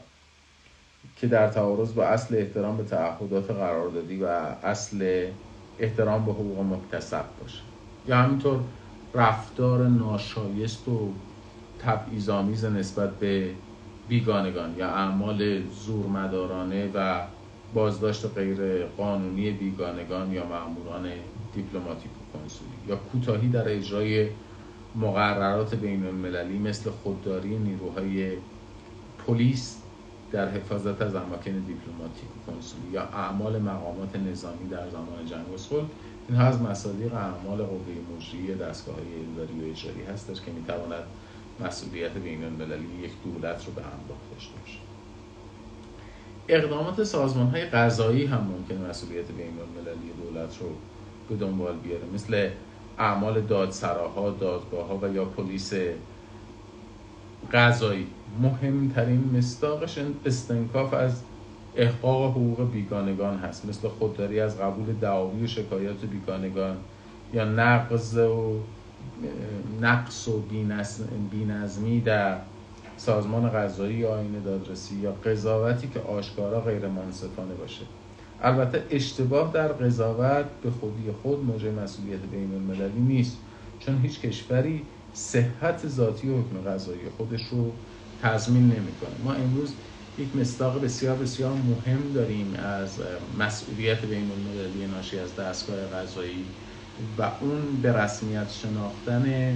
که 1.16 1.28
در 1.28 1.48
تعارض 1.48 1.94
با 1.94 2.06
اصل 2.06 2.36
احترام 2.36 2.78
به 2.78 2.84
تعهدات 2.84 3.52
قراردادی 3.52 4.18
و 4.18 4.26
اصل 4.64 5.28
احترام 5.80 6.26
به 6.26 6.32
حقوق 6.32 6.60
مکتسب 6.60 7.26
باشه. 7.42 7.69
یا 8.08 8.18
همینطور 8.18 8.60
رفتار 9.14 9.88
ناشایست 9.88 10.88
و 10.88 11.14
تبعیض‌آمیز 11.80 12.66
نسبت 12.66 13.20
به 13.20 13.56
بیگانگان 14.08 14.76
یا 14.78 14.90
اعمال 14.90 15.68
زورمدارانه 15.68 16.92
و 16.94 17.28
بازداشت 17.74 18.26
غیر 18.26 18.86
قانونی 18.86 19.52
بیگانگان 19.52 20.32
یا 20.32 20.46
ماموران 20.46 21.10
دیپلماتیک 21.54 22.12
و 22.12 22.38
کنسولی 22.38 22.72
یا 22.88 22.96
کوتاهی 22.96 23.50
در 23.50 23.70
اجرای 23.70 24.30
مقررات 24.96 25.76
بین 25.76 26.06
المللی 26.06 26.60
مثل 26.60 26.90
خودداری 26.90 27.58
نیروهای 27.60 28.38
پلیس 29.18 29.84
در 30.32 30.50
حفاظت 30.50 31.02
از 31.02 31.16
اماکن 31.16 31.52
دیپلماتیک 31.52 32.30
و 32.38 32.52
کنسولی 32.52 32.88
یا 32.88 33.04
اعمال 33.04 33.60
مقامات 33.60 34.16
نظامی 34.16 34.68
در 34.68 34.90
زمان 34.90 35.26
جنگ 35.26 35.50
و 35.54 35.58
صلح 35.58 35.88
اینها 36.30 36.44
از 36.44 36.62
مصادیق 36.62 37.14
اعمال 37.14 37.64
قوه 37.64 37.86
مجری 38.16 38.56
دستگاه 38.56 38.96
های 38.96 39.06
اداری 39.06 39.60
و 39.60 39.72
اجرایی 39.72 40.04
هستش 40.14 40.42
که 40.42 40.52
می‌تواند 40.52 41.04
مسئولیت 41.66 42.12
بین 42.12 42.44
المللی 42.44 43.04
یک 43.04 43.12
دولت 43.24 43.66
رو 43.66 43.72
به 43.74 43.82
همراه 43.82 44.20
داشته 44.34 44.54
باشه. 44.60 44.78
اقدامات 46.48 47.04
سازمان 47.04 47.48
های 47.48 47.66
قضایی 47.66 48.26
هم 48.26 48.42
ممکن 48.42 48.90
مسئولیت 48.90 49.28
بین 49.32 49.54
المللی 49.60 50.12
دولت 50.24 50.58
رو 50.62 50.68
به 51.30 51.46
دنبال 51.46 51.78
بیاره. 51.78 52.04
مثل 52.14 52.50
اعمال 52.98 53.42
دادسراها، 53.42 54.30
دادگاه 54.30 54.88
ها 54.88 55.00
و 55.02 55.14
یا 55.14 55.26
پلیس 55.26 55.74
قضایی. 57.54 58.08
مهمترین 58.42 59.30
مستاقش 59.38 60.00
استنکاف 60.26 60.94
از 60.94 61.22
احقاق 61.76 62.32
حقوق 62.32 62.72
بیگانگان 62.72 63.38
هست. 63.38 63.66
مثل 63.66 63.88
خودداری 63.88 64.40
از 64.40 64.60
قبول 64.60 64.94
دعاوی 64.94 65.44
و 65.44 65.48
شکایات 65.48 66.06
بیگانگان 66.06 66.78
یا 67.34 67.46
نقض 67.46 68.18
و 68.18 68.60
نقص 69.82 70.28
و 70.28 70.44
بینظمی 71.32 72.02
در 72.02 72.38
سازمان 72.98 73.50
قضایی 73.50 74.06
آین 74.06 74.42
دادرسی 74.46 74.96
یا 74.96 75.12
قضاوتی 75.12 75.88
که 75.88 76.00
آشکارا 76.00 76.62
غیر 76.62 76.88
منصفانه 76.88 77.54
باشه. 77.54 77.82
البته 78.42 78.84
اشتباه 78.90 79.54
در 79.54 79.68
قضاوت 79.68 80.46
به 80.64 80.72
خودی 80.72 81.12
خود 81.22 81.46
موجب 81.46 81.80
مسئولیت 81.80 82.20
بین 82.32 82.54
المللی 82.54 83.00
نیست 83.00 83.38
چون 83.80 84.02
هیچ 84.02 84.22
کشوری 84.22 84.82
صحت 85.14 85.88
ذاتی 85.88 86.28
حکم 86.28 86.72
قضایی 86.72 87.00
خودش 87.18 87.42
رو 87.52 87.72
تضمین 88.22 88.64
نمی‌کنه. 88.64 89.16
ما 89.24 89.34
امروز 89.34 89.74
یک 90.20 90.36
مصداق 90.36 90.82
بسیار 90.82 91.16
بسیار 91.16 91.52
مهم 91.52 92.14
داریم 92.14 92.54
از 92.54 93.00
مسئولیت 93.40 94.06
بین 94.06 94.32
المللی 94.32 94.88
ناشی 94.88 95.20
از 95.20 95.36
دستگاه 95.36 95.78
قضایی 95.78 96.46
و 97.18 97.22
اون 97.42 97.82
به 97.82 97.94
رسمیت 97.94 98.52
شناختن 98.52 99.56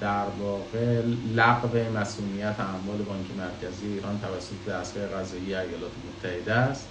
در 0.00 0.24
واقع 0.40 1.02
لغو 1.34 1.98
مسئولیت 1.98 2.60
اموال 2.60 2.98
بانک 2.98 3.26
مرکزی 3.38 3.86
ایران 3.86 4.20
توسط 4.20 4.72
دستگاه 4.72 5.06
قضایی 5.06 5.54
ایالات 5.54 5.92
متحده 6.08 6.52
است. 6.52 6.88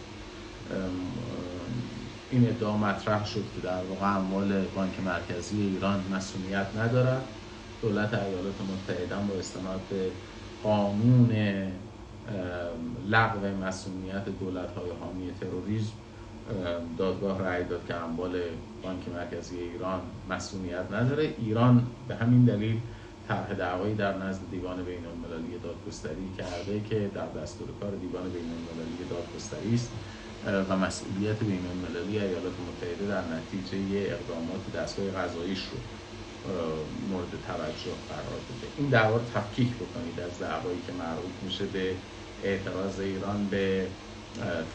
این 2.31 2.49
ادعا 2.49 2.77
مطرح 2.77 3.25
شد 3.25 3.43
که 3.55 3.67
در 3.67 3.83
واقع 3.83 4.15
اموال 4.15 4.65
بانک 4.75 4.93
مرکزی 5.05 5.61
ایران 5.61 6.03
مسئولیت 6.11 6.67
ندارد. 6.77 7.23
دولت 7.81 8.13
ایالات 8.13 8.55
متحده 8.61 9.15
با 9.15 9.39
استناد 9.39 9.79
به 9.89 10.11
قانون 10.63 11.31
لغو 13.09 13.47
مسئولیت 13.67 14.25
دولت 14.39 14.69
های 14.77 14.89
حامی 15.01 15.31
تروریسم. 15.41 15.93
دادگاه 16.97 17.41
رأی 17.41 17.63
داد 17.63 17.87
که 17.87 17.95
اموال 17.95 18.41
بانک 18.83 19.09
مرکزی 19.15 19.59
ایران 19.59 20.01
مسئولیت 20.29 20.91
نداره. 20.91 21.33
ایران 21.39 21.87
به 22.07 22.15
همین 22.15 22.45
دلیل 22.45 22.79
طرح 23.27 23.53
دعوایی 23.53 23.95
در 23.95 24.17
نزد 24.17 24.41
دیوان 24.51 24.83
بین 24.83 25.05
المللی 25.05 25.59
دادگستری 25.63 26.29
کرده 26.37 26.81
که 26.89 27.11
در 27.15 27.41
دستور 27.41 27.67
کار 27.81 27.91
دیوان 27.91 28.23
بین 28.23 28.49
المللی 28.57 29.09
دادگستری 29.09 29.73
است 29.73 29.89
و 30.69 30.77
مسئولیت 30.77 31.39
بین 31.39 31.65
المللی 31.71 32.19
ایالات 32.19 32.53
متحده 32.67 33.07
در 33.07 33.23
نتیجه 33.35 33.77
اقدامات 33.99 34.75
دستگاه 34.75 35.05
قضاییش 35.11 35.59
رو 35.59 35.77
مورد 37.09 37.31
توجه 37.47 37.95
قرار 38.09 38.39
بده 38.47 38.67
این 38.77 38.89
دعوا 38.89 39.19
تفکیک 39.35 39.67
بکنید 39.67 40.19
از 40.19 40.39
دعوایی 40.39 40.79
که 40.87 40.93
مربوط 40.93 41.35
میشه 41.43 41.65
به 41.65 41.93
اعتراض 42.43 42.99
ایران 42.99 43.47
به 43.51 43.87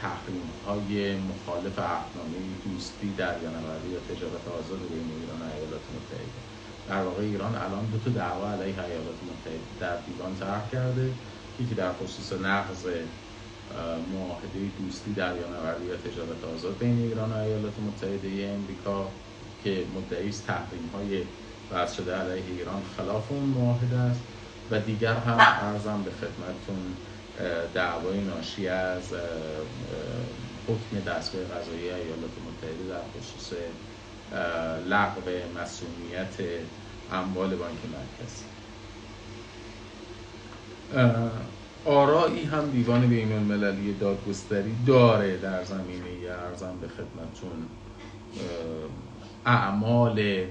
تحریم 0.01 0.49
های 0.67 1.17
مخالف 1.17 1.79
عهدنامه 1.79 2.39
دوستی 2.65 3.13
دریانوردی 3.17 3.89
یا 3.89 4.01
تجارت 4.11 4.49
آزاد 4.59 4.79
بین 4.79 5.09
ایران 5.21 5.41
و 5.41 5.55
ایالات 5.55 5.85
متحده. 5.97 6.41
در 6.89 7.03
واقع 7.03 7.23
ایران 7.23 7.55
الان 7.55 7.85
دو 7.93 7.99
تا 7.99 8.11
دعوا 8.11 8.53
علیه 8.53 8.85
ایالات 8.85 9.21
متحده 9.31 9.75
در 9.81 9.97
دیوان 10.07 10.37
طرح 10.41 10.71
کرده 10.73 11.11
یکی 11.61 11.75
در 11.75 11.93
خصوص 11.93 12.33
نقض 12.33 12.87
معاهده 14.13 14.59
دوستی 14.79 15.13
دریانوردی 15.13 15.85
یا 15.85 15.97
تجارت 15.97 16.45
آزاد 16.55 16.79
بین 16.79 16.99
ایران 16.99 17.33
و 17.33 17.37
ایالات 17.37 17.75
متحده 17.79 18.29
امریکا 18.59 19.09
که 19.65 19.85
مدعی 19.97 20.29
است 20.29 20.47
تحریم 20.47 20.91
های 20.95 21.23
وضع 21.73 21.95
شده 21.97 22.15
علیه 22.15 22.45
ایران 22.59 22.83
خلاف 22.97 23.33
اون 23.33 23.45
معاهده 23.45 23.97
است. 23.97 24.21
و 24.71 24.81
دیگر 24.81 25.15
هم 25.15 25.39
ارزم 25.39 26.03
به 26.03 26.11
خدمتتون 26.11 26.97
دعوای 27.75 28.21
ناشی 28.21 28.69
از 28.69 29.13
حکم 30.69 31.11
دستگاه 31.11 31.43
قضایی 31.43 31.91
ایالات 31.91 32.31
متحده 32.47 32.89
در 32.89 33.21
خصوص 33.21 33.53
لغو 34.89 35.31
مسئولیت 35.63 36.63
اموال 37.13 37.57
بانک 37.57 37.79
مرکزی. 37.93 38.45
آرایی 41.85 42.45
هم 42.45 42.71
دیوان 42.71 43.07
بین 43.07 43.33
المللی 43.33 43.93
دادگستری 43.93 44.75
داره 44.87 45.37
در 45.37 45.65
زمینه 45.65 46.31
ارزم 46.49 46.79
به 46.81 46.89
خدمتون 46.89 47.69
اعمال 49.47 50.47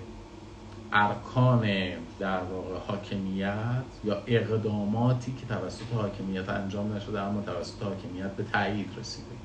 ارکان 0.96 1.68
در 2.20 2.44
واقع 2.44 2.78
حاکمیت 2.88 3.84
یا 4.04 4.24
اقداماتی 4.28 5.34
که 5.34 5.46
توسط 5.46 5.94
حاکمیت 5.94 6.50
انجام 6.50 6.94
نشده 6.94 7.22
اما 7.22 7.42
توسط 7.42 7.84
حاکمیت 7.84 8.32
به 8.32 8.44
تایید 8.44 8.90
رسیده. 8.98 9.36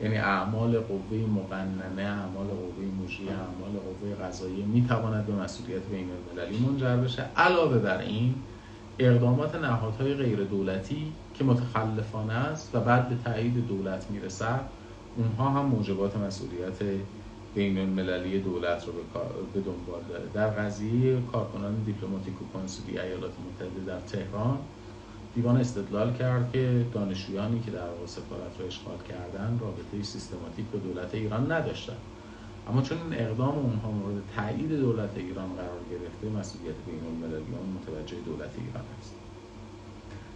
یعنی 0.00 0.16
اعمال 0.16 0.80
قوه 0.80 1.18
مقننه 1.18 2.02
اعمال 2.02 2.46
قوه 2.46 2.84
مجریه 3.02 3.32
اعمال 3.32 3.70
قوه 3.70 4.14
قضاییه 4.14 4.64
می‌تواند 4.64 5.26
به 5.26 5.32
مسئولیت 5.32 5.82
بین 5.82 6.10
المللی 6.10 6.58
منجر 6.58 6.96
بشه. 6.96 7.22
علاوه 7.36 7.78
بر 7.78 7.98
این 7.98 8.34
اقدامات 8.98 9.54
نهادهای 9.54 10.14
غیر 10.14 10.44
دولتی 10.44 11.12
که 11.34 11.44
متخلفانه 11.44 12.32
است 12.32 12.74
و 12.74 12.80
بعد 12.80 13.08
به 13.08 13.16
تایید 13.24 13.66
دولت 13.66 14.10
می‌رسد 14.10 14.60
اونها 15.16 15.50
هم 15.50 15.66
موجبات 15.66 16.16
مسئولیت 16.16 16.82
بین 17.58 17.78
المللی 17.78 18.40
دولت 18.40 18.84
رو 18.86 18.92
به 19.54 19.60
دنبال 19.60 20.02
داره. 20.08 20.24
در 20.34 20.48
قضیه 20.48 21.20
کارکنان 21.32 21.74
دیپلماتیک 21.74 22.42
و 22.42 22.44
کنسولی 22.58 22.98
ایالات 22.98 23.32
متحده 23.46 23.80
در 23.86 24.00
تهران 24.00 24.58
دیوان 25.34 25.56
استدلال 25.56 26.12
کرد 26.12 26.52
که 26.52 26.86
دانشجویانی 26.92 27.60
که 27.60 27.70
در 27.70 27.88
واقع 27.88 28.06
سفارت 28.06 28.54
رو 28.58 28.66
اشغال 28.66 28.98
کردن 29.08 29.58
رابطه 29.60 30.02
سیستماتیک 30.02 30.66
با 30.72 30.78
دولت 30.78 31.14
ایران 31.14 31.52
نداشتن. 31.52 31.96
اما 32.68 32.82
چون 32.82 32.98
این 32.98 33.26
اقدام 33.26 33.58
اونها 33.58 33.90
مورد 33.90 34.22
تایید 34.36 34.80
دولت 34.80 35.10
ایران 35.16 35.48
قرار 35.56 35.80
گرفته 35.90 36.38
مسئولیت 36.38 36.74
بین 36.86 37.00
المللی 37.06 37.44
متوجه 37.80 38.16
دولت 38.26 38.50
ایران 38.58 38.84
است. 39.00 39.14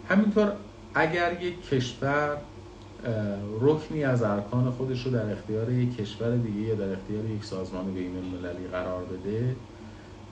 همینطور 0.09 0.53
اگر 0.95 1.43
یک 1.43 1.69
کشور 1.69 2.37
رکنی 3.61 4.05
از 4.05 4.23
ارکان 4.23 4.71
خودش 4.71 5.07
رو 5.07 5.13
در 5.13 5.33
اختیار 5.33 5.73
یک 5.73 5.97
کشور 5.97 6.37
دیگه 6.37 6.61
یا 6.61 6.75
در 6.75 6.93
اختیار 6.93 7.25
یک 7.25 7.45
سازمان 7.45 7.95
بین 7.95 8.17
المللی 8.17 8.67
قرار 8.73 9.05
بده 9.05 9.57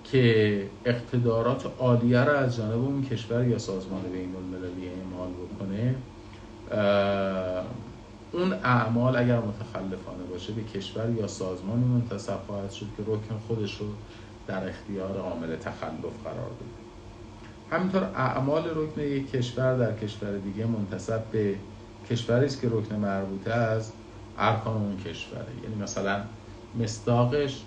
که 0.05 0.67
اقتدارات 0.85 1.67
عالیه 1.79 2.21
رو 2.21 2.37
از 2.37 2.57
جانب 2.57 2.85
اون 2.85 3.05
کشور 3.05 3.49
یا 3.49 3.59
سازمان 3.59 4.03
بین 4.03 4.37
المللی 4.37 4.89
اعمال 4.89 5.31
بکنه. 5.31 5.95
اون 8.33 8.53
اعمال 8.53 9.17
اگر 9.17 9.39
متخلفانه 9.39 10.25
باشه 10.31 10.53
به 10.53 10.63
کشور 10.63 11.11
یا 11.11 11.27
سازمانی 11.27 11.85
منتصب 11.85 12.39
خواهد 12.47 12.71
شد 12.71 12.87
که 12.97 13.03
رکن 13.03 13.39
خودش 13.47 13.77
رو 13.81 13.87
در 14.47 14.69
اختیار 14.69 15.19
عامل 15.19 15.57
تخلف 15.57 16.25
قرار 16.25 16.51
بده. 16.51 16.81
همینطور 17.71 18.03
اعمال 18.03 18.65
رکن 18.75 19.01
یک 19.01 19.31
کشور 19.31 19.77
در 19.77 19.97
کشور 19.97 20.39
دیگه 20.39 20.67
منتصب 20.67 21.23
به 21.33 21.55
کشوری 22.11 22.47
است 22.47 22.61
که 22.61 22.69
رکن 22.69 22.97
مربوطه 22.97 23.53
از 23.53 23.93
ارکان 24.39 24.77
اون 24.77 24.97
کشوره. 24.97 25.47
یعنی 25.63 25.83
مثلا 25.83 26.23
مستاقش 26.79 27.63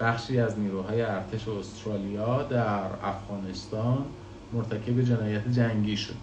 بخشی 0.00 0.40
از 0.40 0.58
نیروهای 0.58 1.02
ارتش 1.02 1.48
استرالیا 1.48 2.42
در 2.42 2.86
افغانستان 3.02 4.04
مرتکب 4.52 5.00
جنایت 5.00 5.48
جنگی 5.48 5.96
شده. 5.96 6.16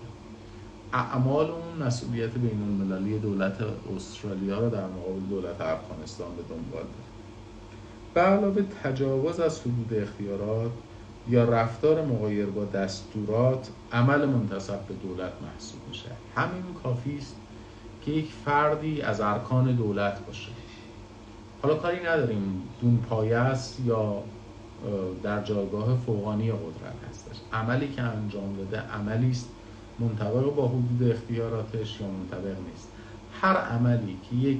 اعمال 0.94 1.52
اون 1.52 1.88
مسئولیت 1.88 2.34
بین 2.34 2.62
المللی 2.62 3.20
دولت 3.20 3.58
استرالیا 3.96 4.60
را 4.60 4.70
در 4.70 4.88
مقابل 4.88 5.20
دولت 5.30 5.62
افغانستان 5.62 6.28
به 6.36 6.44
دنبال 6.44 6.84
داره. 6.84 7.08
به 8.14 8.22
علاوه 8.22 8.62
تجاوز 8.84 9.40
از 9.40 9.62
حدود 9.62 9.94
اختیارات 9.94 10.72
یا 11.30 11.44
رفتار 11.44 12.06
مغایر 12.06 12.46
با 12.46 12.66
دستورات 12.66 13.70
عمل 13.92 14.26
منتصب 14.26 14.80
به 14.80 14.94
دولت 14.94 15.32
محسوب 15.42 15.80
میشه. 15.90 16.10
همین 16.36 16.64
کافی 16.84 17.18
است 17.18 17.36
که 18.06 18.12
یک 18.12 18.30
فردی 18.46 19.02
از 19.02 19.22
ارکان 19.22 19.76
دولت 19.76 20.26
باشه. 20.26 20.50
حالا 21.62 21.76
کاری 21.76 22.04
نداریم 22.04 22.64
دون 22.82 22.98
پایه 23.10 23.38
است 23.38 23.80
یا 23.86 24.24
در 25.24 25.44
جایگاه 25.44 25.98
فوقانی 26.06 26.52
قدرت 26.52 27.10
هستش. 27.10 27.36
عملی 27.54 27.88
که 27.88 28.02
انجام 28.02 28.56
داده 28.58 28.80
عملی 28.80 29.32
است 29.32 29.50
منطبق 30.00 30.56
با 30.56 30.68
حدود 30.68 31.12
اختیاراتش 31.12 32.02
یا 32.02 32.08
منطبق 32.08 32.56
نیست. 32.70 32.92
هر 33.42 33.58
عملی 33.58 34.18
که 34.30 34.36
یک 34.36 34.60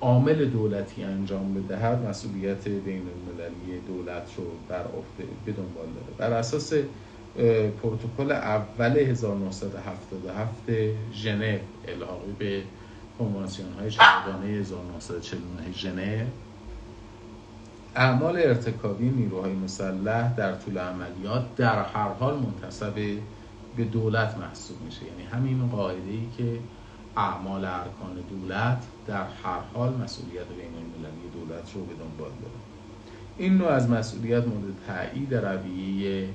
عامل 0.00 0.44
دولتی 0.44 1.04
انجام 1.04 1.54
بدهد 1.54 2.08
مسئولیت 2.08 2.68
بین 2.68 3.02
المللی 3.02 3.80
دولت 3.86 4.34
رو 4.36 4.44
بر 4.68 4.82
عهده 4.82 5.32
به 5.44 5.52
دنبال 5.52 5.86
داره. 5.86 6.30
بر 6.30 6.38
اساس 6.38 6.72
پروتکل 7.82 8.32
اول 8.32 8.98
1977 8.98 10.52
ژنو 11.14 11.58
الحاقی 11.88 12.32
به 12.38 12.62
کنوانسیون 13.18 13.72
های 13.72 13.90
جهادانه 13.90 14.46
1949 14.46 15.72
ژنو 15.72 16.26
اعمال 17.96 18.36
ارتکابی 18.36 19.08
نیروهای 19.08 19.52
مسلح 19.52 20.34
در 20.36 20.54
طول 20.54 20.78
عملیات 20.78 21.56
در 21.56 21.82
هر 21.82 22.08
حال 22.08 22.38
منتصب 22.38 22.94
به 23.76 23.84
دولت 23.84 24.36
محسوب 24.38 24.76
میشه. 24.84 25.00
یعنی 25.04 25.22
همین 25.32 25.68
قاعده 25.68 26.10
ای 26.10 26.28
که 26.38 26.58
اعمال 27.16 27.64
ارکان 27.64 28.16
دولت 28.30 28.82
در 29.06 29.24
هر 29.44 29.60
حال 29.74 29.92
مسئولیت 29.94 30.48
بین 30.48 30.74
المللی 30.74 31.28
دولت 31.34 31.72
رو 31.74 31.84
به 31.84 31.94
دنبال 31.94 32.30
داره 32.30 32.54
این 33.38 33.58
نوع 33.58 33.68
از 33.68 33.90
مسئولیت 33.90 34.44
مورد 34.46 34.74
تایید 34.86 35.34
رویه 35.34 36.28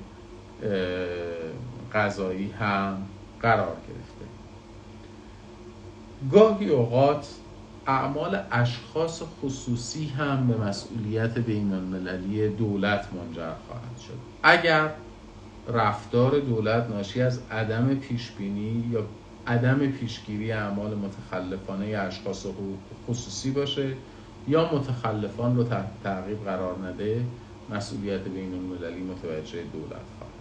قضایی 1.94 2.50
هم 2.50 2.96
قرار 3.42 3.76
گرفته. 3.88 4.26
گاهی 6.32 6.68
اوقات 6.68 7.28
اعمال 7.86 8.40
اشخاص 8.50 9.22
خصوصی 9.42 10.06
هم 10.06 10.46
به 10.46 10.56
مسئولیت 10.56 11.38
بین 11.38 11.72
المللی 11.72 12.48
دولت 12.48 13.08
منجر 13.12 13.52
خواهد 13.68 13.98
شد. 14.06 14.18
اگر 14.42 14.90
رفتار 15.68 16.40
دولت 16.40 16.90
ناشی 16.90 17.22
از 17.22 17.40
عدم 17.50 17.94
پیشبینی 17.94 18.84
یا 18.90 19.04
عدم 19.46 19.86
پیشگیری 19.86 20.52
اعمال 20.52 20.94
متخلفانه 20.94 21.98
اشخاص 21.98 22.46
خصوصی 23.08 23.50
باشه 23.50 23.96
یا 24.48 24.74
متخلفان 24.74 25.56
رو 25.56 25.64
تحت 25.64 25.86
تعقیب 26.04 26.44
قرار 26.44 26.86
نده 26.86 27.24
مسئولیت 27.70 28.20
بین 28.20 28.54
المللی 28.54 29.02
متوجه 29.02 29.62
دولت 29.62 30.06
خواهد. 30.18 30.32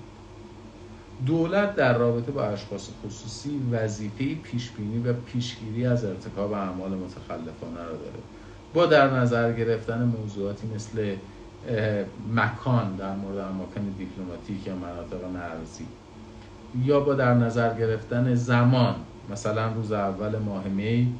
دولت 1.25 1.75
در 1.75 1.97
رابطه 1.97 2.31
با 2.31 2.43
اشخاص 2.43 2.89
خصوصی 3.05 3.61
وظیفه 3.71 4.35
پیشبینی 4.35 4.99
و 4.99 5.13
پیشگیری 5.13 5.85
از 5.85 6.05
ارتکاب 6.05 6.53
اعمال 6.53 6.91
متخلفانه 6.91 7.83
را 7.83 7.97
داره. 7.97 8.19
با 8.73 8.85
در 8.85 9.09
نظر 9.09 9.53
گرفتن 9.53 10.03
موضوعاتی 10.03 10.67
مثل 10.67 11.15
مکان 12.35 12.95
در 12.95 13.15
مورد 13.15 13.37
اماکن 13.37 13.81
دیپلماتیک 13.97 14.67
یا 14.67 14.75
مناطق 14.75 15.25
مرزی 15.25 15.85
یا 16.79 16.99
با 16.99 17.13
در 17.13 17.33
نظر 17.33 17.73
گرفتن 17.73 18.35
زمان 18.35 18.95
مثلا 19.31 19.71
روز 19.71 19.91
اول 19.91 20.37
ماه 20.37 20.67
می 20.67 21.13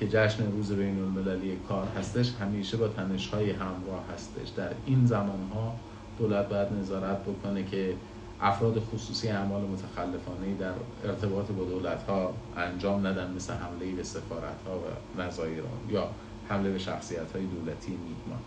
که 0.00 0.08
جشن 0.08 0.52
روز 0.52 0.72
بین 0.72 0.98
المللی 0.98 1.56
کار 1.68 1.86
هستش 1.98 2.32
همیشه 2.40 2.76
با 2.76 2.88
تنش 2.88 3.28
های 3.28 3.50
همراه 3.50 4.04
هستش. 4.14 4.48
در 4.48 4.70
این 4.86 5.06
زمان 5.06 5.50
ها 5.54 5.74
دولت 6.18 6.48
باید 6.48 6.68
نظارت 6.80 7.18
بکنه 7.22 7.64
که 7.64 7.94
افراد 8.40 8.78
خصوصی 8.78 9.28
اعمال 9.28 9.60
متخلفانه 9.60 10.54
در 10.58 10.72
ارتباط 11.04 11.46
با 11.46 11.64
دولت 11.64 12.02
ها 12.02 12.34
انجام 12.56 13.06
ندن 13.06 13.32
مثل 13.36 13.52
حمله 13.52 13.92
به 13.96 14.02
سفارت 14.02 14.62
ها 14.66 14.78
و 14.78 15.22
نظایر 15.22 15.62
یا 15.90 16.08
حمله 16.48 16.70
به 16.70 16.78
شخصیت 16.78 17.32
های 17.32 17.46
دولتی 17.46 17.90
میهمان. 17.90 18.40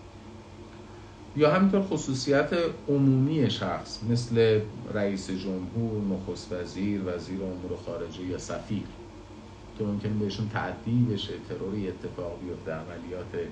یا 1.37 1.55
همینطور 1.55 1.81
خصوصیت 1.81 2.53
عمومی 2.89 3.49
شخص 3.51 3.99
مثل 4.09 4.61
رئیس 4.93 5.31
جمهور، 5.31 6.01
نخست 6.01 6.51
وزیر، 6.51 7.01
وزیر 7.05 7.43
امور 7.43 7.77
خارجه 7.85 8.23
یا 8.23 8.37
سفیر. 8.37 8.83
که 9.77 9.83
ممکن 9.83 10.19
بهشون 10.19 10.49
تعدی 10.49 11.07
بشه 11.11 11.33
تروری 11.49 11.87
اتفاق 11.87 12.39
بیفته 12.43 12.71
عملیات 12.71 13.47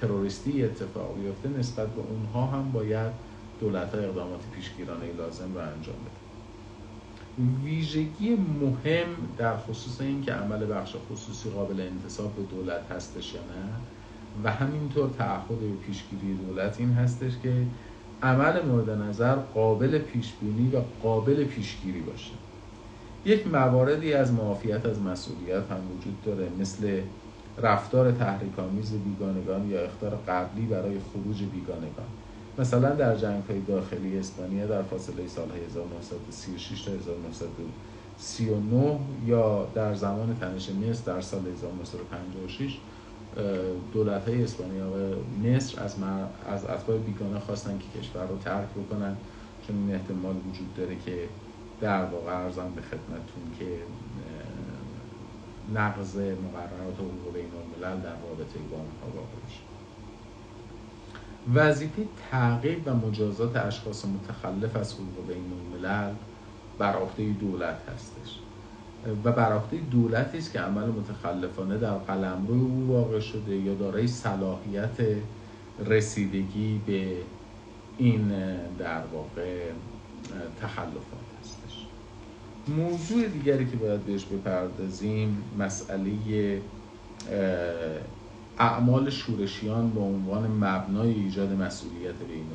تروریستی 0.00 0.64
اتفاق 0.64 1.18
بیفته 1.18 1.48
نسبت 1.58 1.88
به 1.88 2.00
اونها 2.00 2.46
هم 2.46 2.72
باید 2.72 3.12
دولت 3.60 3.94
ها 3.94 4.00
اقدامات 4.00 4.40
پیشگیرانه 4.54 5.12
لازم 5.18 5.54
رو 5.54 5.60
انجام 5.60 5.96
بده. 5.96 6.22
ویژگی 7.64 8.36
مهم 8.36 9.06
در 9.38 9.56
خصوص 9.56 10.00
این 10.00 10.22
که 10.22 10.32
عمل 10.32 10.74
بخش 10.74 10.96
خصوصی 11.10 11.50
قابل 11.50 11.80
انتصاب 11.80 12.36
به 12.36 12.42
دولت 12.42 12.90
هستش 12.90 13.34
یا 13.34 13.40
نه 13.40 13.68
و 14.44 14.50
همینطور 14.50 15.10
تعهد 15.18 15.60
به 15.60 15.72
پیشگیری 15.86 16.34
دولت 16.34 16.80
این 16.80 16.92
هستش 16.92 17.32
که 17.42 17.66
عمل 18.22 18.66
مورد 18.66 18.90
نظر 18.90 19.34
قابل 19.34 19.98
پیشبینی 19.98 20.76
و 20.76 20.80
قابل 21.02 21.44
پیشگیری 21.44 22.00
باشه. 22.00 22.32
یک 23.24 23.46
مواردی 23.46 24.12
از 24.12 24.32
معافیت 24.32 24.86
از 24.86 25.02
مسئولیت 25.02 25.70
هم 25.70 25.92
وجود 25.92 26.22
داره 26.24 26.48
مثل 26.60 27.00
رفتار 27.58 28.12
تحریک‌آمیز 28.12 28.92
بیگانگان 28.92 29.68
یا 29.68 29.80
اختار 29.80 30.18
قبلی 30.28 30.66
برای 30.66 31.00
خروج 31.00 31.42
بیگانگان. 31.42 32.06
مثلا 32.58 32.94
در 32.94 33.16
جنگ 33.16 33.44
های 33.44 33.60
داخلی 33.60 34.18
اسپانیا 34.18 34.66
در 34.66 34.82
فاصله 34.82 35.28
سالهای 35.28 35.64
1936 35.64 36.82
تا 36.82 36.92
1939 36.92 38.98
یا 39.26 39.68
در 39.74 39.94
زمان 39.94 40.36
تنش 40.40 40.70
مصر 40.70 41.12
در 41.12 41.20
سال 41.20 41.46
1956 41.46 42.78
دولت 43.92 44.28
های 44.28 44.44
اسپانیا 44.44 44.86
و 44.86 45.14
مصر 45.46 45.82
از, 45.82 45.96
از 46.46 46.64
اتباع 46.64 46.98
بیگانه 46.98 47.40
خواستن 47.40 47.78
که 47.78 48.00
کشور 48.00 48.26
رو 48.26 48.38
ترک 48.38 48.68
بکنن 48.68 49.16
چون 49.66 49.76
این 49.76 49.94
احتمال 49.94 50.34
وجود 50.36 50.74
داره 50.76 50.96
که 51.06 51.28
در 51.80 52.04
واقع 52.04 52.32
ارزم 52.32 52.72
به 52.76 52.82
خدمتون 52.82 53.58
که 53.58 53.66
نقض 55.74 56.16
مقررات 56.16 56.94
حقوق 56.94 57.34
بین 57.34 57.50
الملل 57.54 58.00
در 58.00 58.10
رابطه 58.10 58.58
با 58.70 58.76
اونها 58.76 59.16
واقع 59.16 59.36
بشه 59.46 59.60
وظیفه 61.54 62.06
تعقیب 62.30 62.82
و 62.86 62.94
مجازات 62.94 63.56
اشخاص 63.56 64.04
متخلف 64.04 64.76
از 64.76 64.94
حقوق 64.94 65.26
بین 65.28 65.52
الملل 65.52 66.14
بر 66.78 66.96
دولت 67.40 67.78
هستش. 67.94 68.38
و 69.24 69.32
بر 69.32 69.60
دولتی 69.90 70.38
است 70.38 70.52
که 70.52 70.60
عمل 70.60 70.88
متخلفانه 70.88 71.78
در 71.78 71.94
قلمرو 71.94 72.54
او 72.54 72.86
واقع 72.88 73.20
شده 73.20 73.56
یا 73.56 73.74
دارای 73.74 74.06
صلاحیت 74.06 74.96
رسیدگی 75.86 76.80
به 76.86 77.16
این 77.98 78.28
در 78.78 79.02
واقع 79.12 79.60
تخلفات 80.60 81.22
هستش. 81.40 81.86
موضوع 82.68 83.28
دیگری 83.28 83.66
که 83.66 83.76
باید 83.76 84.00
بهش 84.00 84.24
بپردازیم 84.24 85.42
مسئله 85.58 86.12
اعمال 88.58 89.10
شورشیان 89.10 89.90
به 89.90 90.00
عنوان 90.00 90.50
مبنای 90.50 91.10
ایجاد 91.10 91.52
مسئولیت 91.52 92.14
بین 92.28 92.46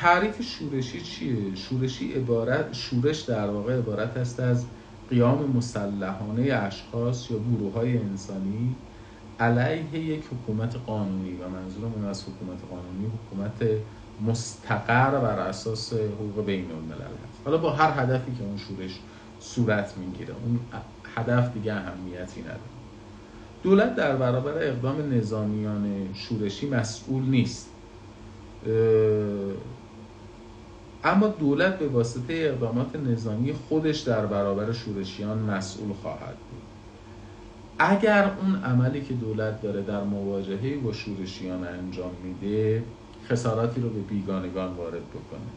تعریف 0.00 0.42
شورشی 0.42 1.00
چیه؟ 1.00 1.54
شورشی 1.54 2.12
عبارت 2.12 2.72
شورش 2.72 3.20
در 3.20 3.50
واقع 3.50 3.78
عبارت 3.78 4.16
است 4.16 4.40
از 4.40 4.64
قیام 5.10 5.52
مسلحانه 5.56 6.52
اشخاص 6.52 7.30
یا 7.30 7.38
گروه 7.38 7.72
های 7.72 7.98
انسانی 7.98 8.74
علیه 9.40 10.00
یک 10.00 10.24
حکومت 10.24 10.76
قانونی 10.86 11.32
و 11.32 11.48
منظورمون 11.48 12.04
از 12.04 12.22
حکومت 12.22 12.58
قانونی 12.70 13.06
حکومت 13.06 13.80
مستقر 14.26 15.10
بر 15.10 15.38
اساس 15.38 15.92
حقوق 15.92 16.44
بین 16.46 16.70
الملل 16.70 17.00
هست 17.00 17.42
حالا 17.44 17.58
با 17.58 17.70
هر 17.72 18.02
هدفی 18.02 18.32
که 18.32 18.44
اون 18.44 18.56
شورش 18.56 19.00
صورت 19.40 19.94
می‌گیره 19.98 20.34
اون 20.44 20.60
هدف 21.16 21.52
دیگه 21.54 21.72
اهمیتی 21.72 22.40
نداره. 22.40 22.60
دولت 23.62 23.96
در 23.96 24.16
برابر 24.16 24.52
اقدام 24.52 25.14
نظامیان 25.14 26.08
شورشی 26.14 26.68
مسئول 26.68 27.22
نیست. 27.22 27.68
اما 31.04 31.28
دولت 31.28 31.78
به 31.78 31.88
واسطه 31.88 32.34
اقدامات 32.34 32.96
نظامی 32.96 33.52
خودش 33.52 34.00
در 34.00 34.26
برابر 34.26 34.72
شورشیان 34.72 35.38
مسئول 35.38 35.92
خواهد 35.92 36.36
بود. 36.50 36.62
اگر 37.78 38.30
اون 38.42 38.62
عملی 38.62 39.00
که 39.00 39.14
دولت 39.14 39.62
داره 39.62 39.82
در 39.82 40.02
مواجهه 40.02 40.76
با 40.76 40.92
شورشیان 40.92 41.66
انجام 41.66 42.10
میده 42.24 42.82
خساراتی 43.28 43.80
رو 43.80 43.88
به 43.88 44.00
بیگانگان 44.00 44.74
وارد 44.74 45.02
بکنه. 45.10 45.48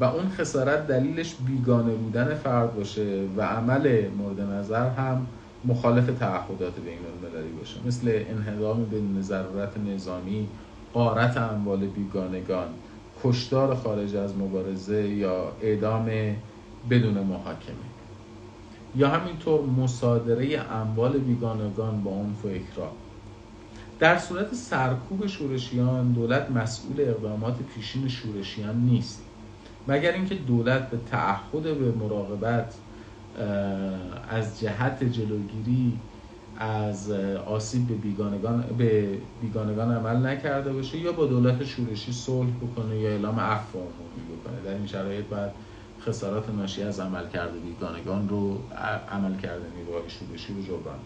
و 0.00 0.04
اون 0.04 0.28
خسارت 0.28 0.86
دلیلش 0.86 1.34
بیگانه 1.46 1.94
بودن 1.94 2.34
فرد 2.34 2.76
باشه 2.76 3.24
و 3.36 3.42
عمل 3.42 4.08
مورد 4.18 4.40
نظر 4.40 4.88
هم 4.88 5.26
مخالف 5.64 6.18
تعهدات 6.18 6.74
بین 6.80 6.98
المللی 6.98 7.52
باشه. 7.52 7.76
مثل 7.86 8.24
انهدام 8.28 8.84
به 8.84 9.22
ضرورت 9.22 9.72
نظامی 9.94 10.48
قارت 10.94 11.36
اموال 11.36 11.86
بیگانگان. 11.86 12.68
کشتار 13.24 13.74
خارج 13.74 14.16
از 14.16 14.36
مبارزه 14.36 15.08
یا 15.08 15.52
اعدام 15.62 16.10
بدون 16.90 17.14
محاکمه. 17.14 17.88
یا 18.96 19.08
همینطور 19.08 19.60
مصادره 19.60 20.72
اموال 20.72 21.18
بیگانگان 21.18 22.02
با 22.02 22.10
عنف 22.10 22.44
و 22.44 22.48
اکراه. 22.48 22.92
در 23.98 24.18
صورت 24.18 24.54
سرکوب 24.54 25.26
شورشیان 25.26 26.12
دولت 26.12 26.50
مسئول 26.50 27.00
اقدامات 27.00 27.56
پیشین 27.74 28.08
شورشیان 28.08 28.76
نیست. 28.76 29.22
مگر 29.88 30.12
اینکه 30.12 30.34
دولت 30.34 30.90
به 30.90 30.98
تعهد 31.10 31.62
به 31.62 31.92
مراقبت 31.92 32.74
از 34.30 34.60
جهت 34.60 35.04
جلوگیری 35.04 35.98
از 36.58 37.10
آسیب 37.46 37.88
به 37.88 37.94
بیگانگان 37.94 38.64
به 38.78 39.18
بیگانگان 39.40 39.96
عمل 39.96 40.26
نکرده 40.26 40.72
باشه 40.72 40.98
یا 40.98 41.12
با 41.12 41.26
دولت 41.26 41.64
شورشی 41.64 42.12
صلح 42.12 42.50
بکنه 42.50 42.98
یا 42.98 43.10
اعلام 43.10 43.40
عفو 43.40 43.78
بکنه. 43.78 44.60
در 44.64 44.74
این 44.74 44.86
شرایط 44.86 45.24
بعد 45.24 45.54
خسارات 46.00 46.50
ناشی 46.50 46.82
از 46.82 47.00
عمل 47.00 47.28
کرده 47.28 47.58
بیگانگان 47.58 48.28
رو 48.28 48.58
عمل 49.10 49.36
کرده 49.36 49.64
نیروهای 49.76 50.10
شورشی 50.10 50.54
رو 50.54 50.62
جبران 50.62 50.98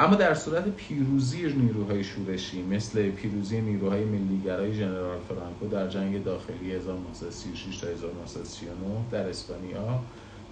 اما 0.00 0.14
در 0.14 0.34
صورت 0.34 0.68
پیروزی 0.68 1.52
نیروهای 1.52 2.04
شورشی 2.04 2.62
مثل 2.62 3.10
پیروزی 3.10 3.60
نیروهای 3.60 4.04
ملیگرای 4.04 4.74
ژنرال 4.74 5.18
فرانکو 5.28 5.66
در 5.66 5.88
جنگ 5.88 6.24
داخلی 6.24 6.72
1936 6.72 7.78
تا 7.78 7.86
1939 7.86 8.74
در 9.10 9.28
اسپانیا 9.28 10.00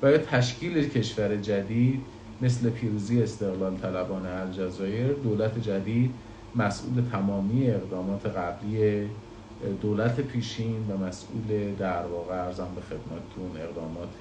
و 0.02 0.10
یا 0.10 0.18
تشکیل 0.18 0.88
کشور 0.88 1.36
جدید 1.36 2.02
مثل 2.42 2.70
پیروزی 2.70 3.22
استقلال 3.22 3.76
طلبان 3.76 4.26
الجزایر 4.26 5.12
دولت 5.12 5.58
جدید 5.58 6.10
مسئول 6.56 7.04
تمامی 7.12 7.70
اقدامات 7.70 8.26
قبلی 8.26 9.08
دولت 9.82 10.20
پیشین 10.20 10.90
و 10.90 10.96
مسئول 10.96 11.74
در 11.78 12.06
واقع 12.06 12.34
ارزم 12.34 12.68
به 12.74 12.80
خدمتتون 12.80 13.62
اقدامات 13.62 14.14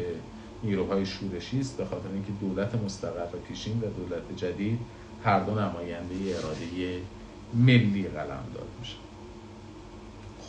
نیروهای 0.63 1.05
شورشی 1.05 1.59
است 1.59 1.77
به 1.77 1.85
خاطر 1.85 2.09
اینکه 2.13 2.31
دولت 2.41 2.75
مستقر 2.75 3.37
پیشین 3.47 3.77
و 3.77 3.85
دولت 3.85 4.23
جدید 4.35 4.79
هر 5.23 5.39
دو 5.39 5.51
نماینده 5.51 6.15
اراده 6.37 6.99
ملی 7.53 8.07
قلم 8.07 8.43
داد 8.53 8.67
میشه 8.79 8.95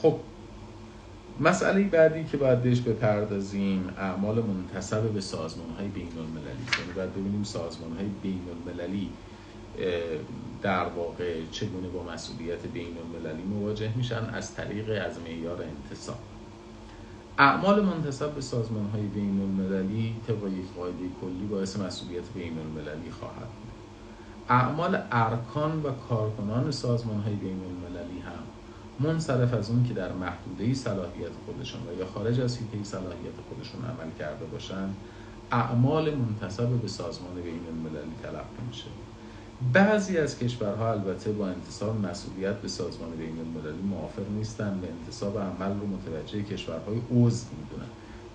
خب 0.02 0.18
مسئله 1.40 1.82
بعدی 1.82 2.24
که 2.24 2.36
باید 2.36 2.62
بهش 2.62 2.80
بپردازیم 2.80 3.88
اعمال 3.98 4.42
منتصب 4.42 5.02
به 5.02 5.20
سازمان 5.20 5.70
های 5.78 5.88
بین 5.88 6.08
المللی 6.18 6.66
یعنی 6.78 6.92
باید 6.96 7.10
ببینیم 7.12 7.44
سازمان 7.44 7.92
های 7.96 8.06
بین 8.22 8.42
المللی 8.48 9.10
در 10.62 10.84
واقع 10.84 11.40
چگونه 11.50 11.88
با 11.88 12.12
مسئولیت 12.12 12.66
بین 12.66 12.96
المللی 12.98 13.42
مواجه 13.42 13.96
میشن 13.96 14.24
از 14.24 14.54
طریق 14.54 15.02
از 15.06 15.20
معیار 15.20 15.62
انتصاب 15.62 16.18
اعمال 17.38 17.84
منتصب 17.84 18.30
به 18.30 18.40
سازمان 18.40 18.86
های 18.86 19.06
بین 19.06 19.40
المللی 19.40 20.14
طبق 20.26 20.46
یک 20.46 20.72
قاعده 20.76 20.96
کلی 21.20 21.46
باعث 21.50 21.76
مسئولیت 21.78 22.24
بین 22.34 22.58
المللی 22.58 23.10
خواهد 23.10 23.36
بود. 23.36 23.72
اعمال 24.48 25.02
ارکان 25.12 25.82
و 25.82 25.90
کارکنان 26.08 26.70
سازمان 26.70 27.20
های 27.20 27.34
بین 27.34 27.60
المللی 27.64 28.20
هم 28.20 28.55
منصرف 29.00 29.54
از 29.54 29.70
اون 29.70 29.84
که 29.88 29.94
در 29.94 30.12
محدوده 30.12 30.74
صلاحیت 30.74 31.30
خودشون 31.46 31.80
و 31.80 31.98
یا 31.98 32.06
خارج 32.06 32.40
از 32.40 32.58
حیطه 32.58 32.84
صلاحیت 32.84 33.34
خودشون 33.48 33.80
عمل 33.84 34.10
کرده 34.18 34.44
باشن 34.44 34.88
اعمال 35.52 36.14
منتصب 36.14 36.68
به 36.68 36.88
سازمان 36.88 37.34
بین 37.34 37.60
المللی 37.68 38.14
تلقی 38.22 38.66
میشه. 38.68 38.84
بعضی 39.72 40.18
از 40.18 40.38
کشورها 40.38 40.90
البته 40.92 41.32
با 41.32 41.48
انتصاب 41.48 42.06
مسئولیت 42.06 42.54
به 42.54 42.68
سازمان 42.68 43.10
بین 43.10 43.38
المللی 43.38 43.82
موافق 43.82 44.28
نیستن 44.30 44.80
و 44.82 44.86
انتصاب 45.00 45.38
عمل 45.38 45.80
رو 45.80 45.86
متوجه 45.86 46.42
کشورهای 46.42 46.96
عضو 46.96 47.46
می‌دونن. 47.62 47.90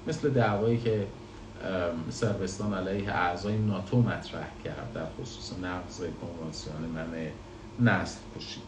مثل 0.07 0.29
دعوایی 0.29 0.77
که 0.77 1.07
سربستان 2.09 2.73
علیه 2.73 3.11
اعضای 3.11 3.57
ناتو 3.57 4.01
مطرح 4.01 4.47
کرد 4.63 4.93
در 4.93 5.05
خصوص 5.21 5.53
نقض 5.63 6.01
کنوانسیون 6.21 6.81
من 6.95 7.27
نسل 7.79 8.19
کشی. 8.37 8.61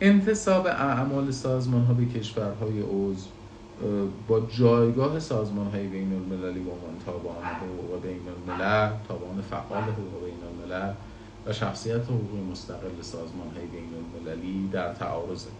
انتصاب 0.00 0.66
اعمال 0.66 1.30
سازمان 1.30 1.84
ها 1.84 1.94
به 1.94 2.06
کشورهای 2.06 2.80
عضو 2.80 3.28
با 4.28 4.40
جایگاه 4.40 5.20
سازمان 5.20 5.66
های 5.66 5.86
بین 5.86 6.12
المللی 6.12 6.60
به 6.60 6.70
عنوان 6.70 6.94
تابعان 7.06 7.44
حقوق 7.44 8.02
بین 8.02 8.20
الملل 8.28 8.90
تابعان 9.08 9.42
فعال 9.50 9.82
حقوق 9.82 10.24
بین 10.24 10.38
الملل 10.48 10.92
و 11.46 11.52
شخصیت 11.52 12.04
حقوقی 12.04 12.50
مستقل 12.50 13.02
سازمان 13.02 13.48
های 13.56 13.66
بین 13.66 13.88
المللی 13.94 14.68
در 14.72 14.94
تعارضه. 14.94 15.50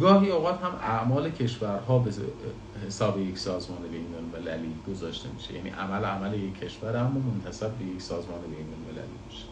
گاهی 0.00 0.30
اوقات 0.30 0.60
هم 0.60 0.74
اعمال 0.82 1.30
کشورها 1.30 1.98
به 1.98 2.10
حساب 2.86 3.20
یک 3.20 3.38
سازمان 3.38 3.78
بین 3.92 4.14
المللی 4.18 4.74
گذاشته 4.88 5.28
میشه. 5.34 5.54
یعنی 5.54 5.70
عمل 5.70 6.04
عمل 6.04 6.34
یک 6.34 6.58
کشور 6.58 6.96
اما 6.96 7.20
منتصب 7.20 7.70
به 7.70 7.84
یک 7.84 8.02
سازمان 8.02 8.40
بین 8.40 8.66
المللی 8.74 9.14
میشه. 9.28 9.44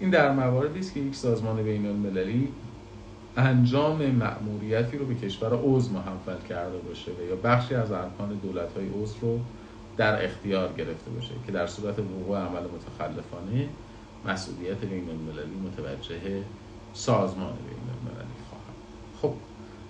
این 0.00 0.10
در 0.10 0.32
مواردی 0.32 0.80
است 0.80 0.94
که 0.94 1.00
یک 1.00 1.14
سازمان 1.14 1.62
بین 1.62 1.86
المللی 1.86 2.48
انجام 3.36 4.06
مأموریتی 4.06 4.98
رو 4.98 5.06
به 5.06 5.14
کشور 5.14 5.58
عضو 5.64 5.92
محول 5.92 6.42
کرده 6.48 6.78
باشه 6.78 7.10
و 7.10 7.28
یا 7.30 7.36
بخشی 7.36 7.74
از 7.74 7.92
ارکان 7.92 8.28
دولت 8.42 8.72
های 8.76 8.88
عضو 9.02 9.14
رو 9.20 9.40
در 9.96 10.24
اختیار 10.24 10.72
گرفته 10.72 11.10
باشه 11.10 11.34
که 11.46 11.52
در 11.52 11.66
صورت 11.66 11.98
وقوع 11.98 12.38
عمل 12.38 12.62
متخلفانه 12.62 13.68
مسئولیت 14.26 14.80
بین 14.84 15.08
المللی 15.08 15.56
متوجه 15.64 16.42
سازمان 16.92 17.52
بین 17.52 17.88
المللی 17.96 18.36
خواهد. 18.50 18.76
خب 19.22 19.32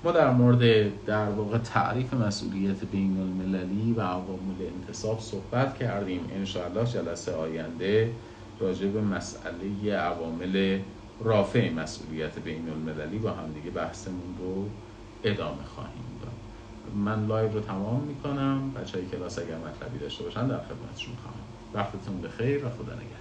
ما 0.05 0.13
در 0.13 0.31
مورد 0.31 0.91
در 1.05 1.29
واقع 1.29 1.59
تعریف 1.59 2.15
مسئولیت 2.15 2.85
بین 2.93 3.21
المللی 3.21 3.93
و 3.93 4.01
عوامل 4.01 4.67
انتصاب 4.75 5.21
صحبت 5.21 5.79
کردیم. 5.79 6.21
انشاءالله 6.35 6.85
جلسه 6.85 7.33
آینده 7.33 8.11
راجع 8.61 8.87
به 8.87 9.01
مسئله 9.01 9.97
عوامل 9.97 10.79
رافع 11.21 11.71
مسئولیت 11.71 12.39
بین 12.39 12.69
المللی 12.69 13.19
با 13.19 13.31
هم 13.31 13.53
دیگه 13.53 13.71
بحثمون 13.71 14.37
رو 14.39 14.69
ادامه 15.25 15.65
خواهیم 15.75 16.21
داد. 16.23 16.33
من 16.95 17.27
live 17.27 17.53
رو 17.53 17.61
تمام 17.61 18.03
می‌کنم. 18.03 18.71
بچه 18.75 18.99
های 18.99 19.09
کلاس 19.09 19.39
اگر 19.39 19.59
مطلبی 19.59 19.99
داشته 19.99 20.25
باشن 20.25 20.49
در 20.49 20.59
خدمتشون 20.59 21.15
خواهم. 21.17 21.39
وقتتون 21.75 22.21
بخیر 22.23 22.67
و 22.67 22.71
خدا 22.71 22.95
نگهدار. 22.95 23.16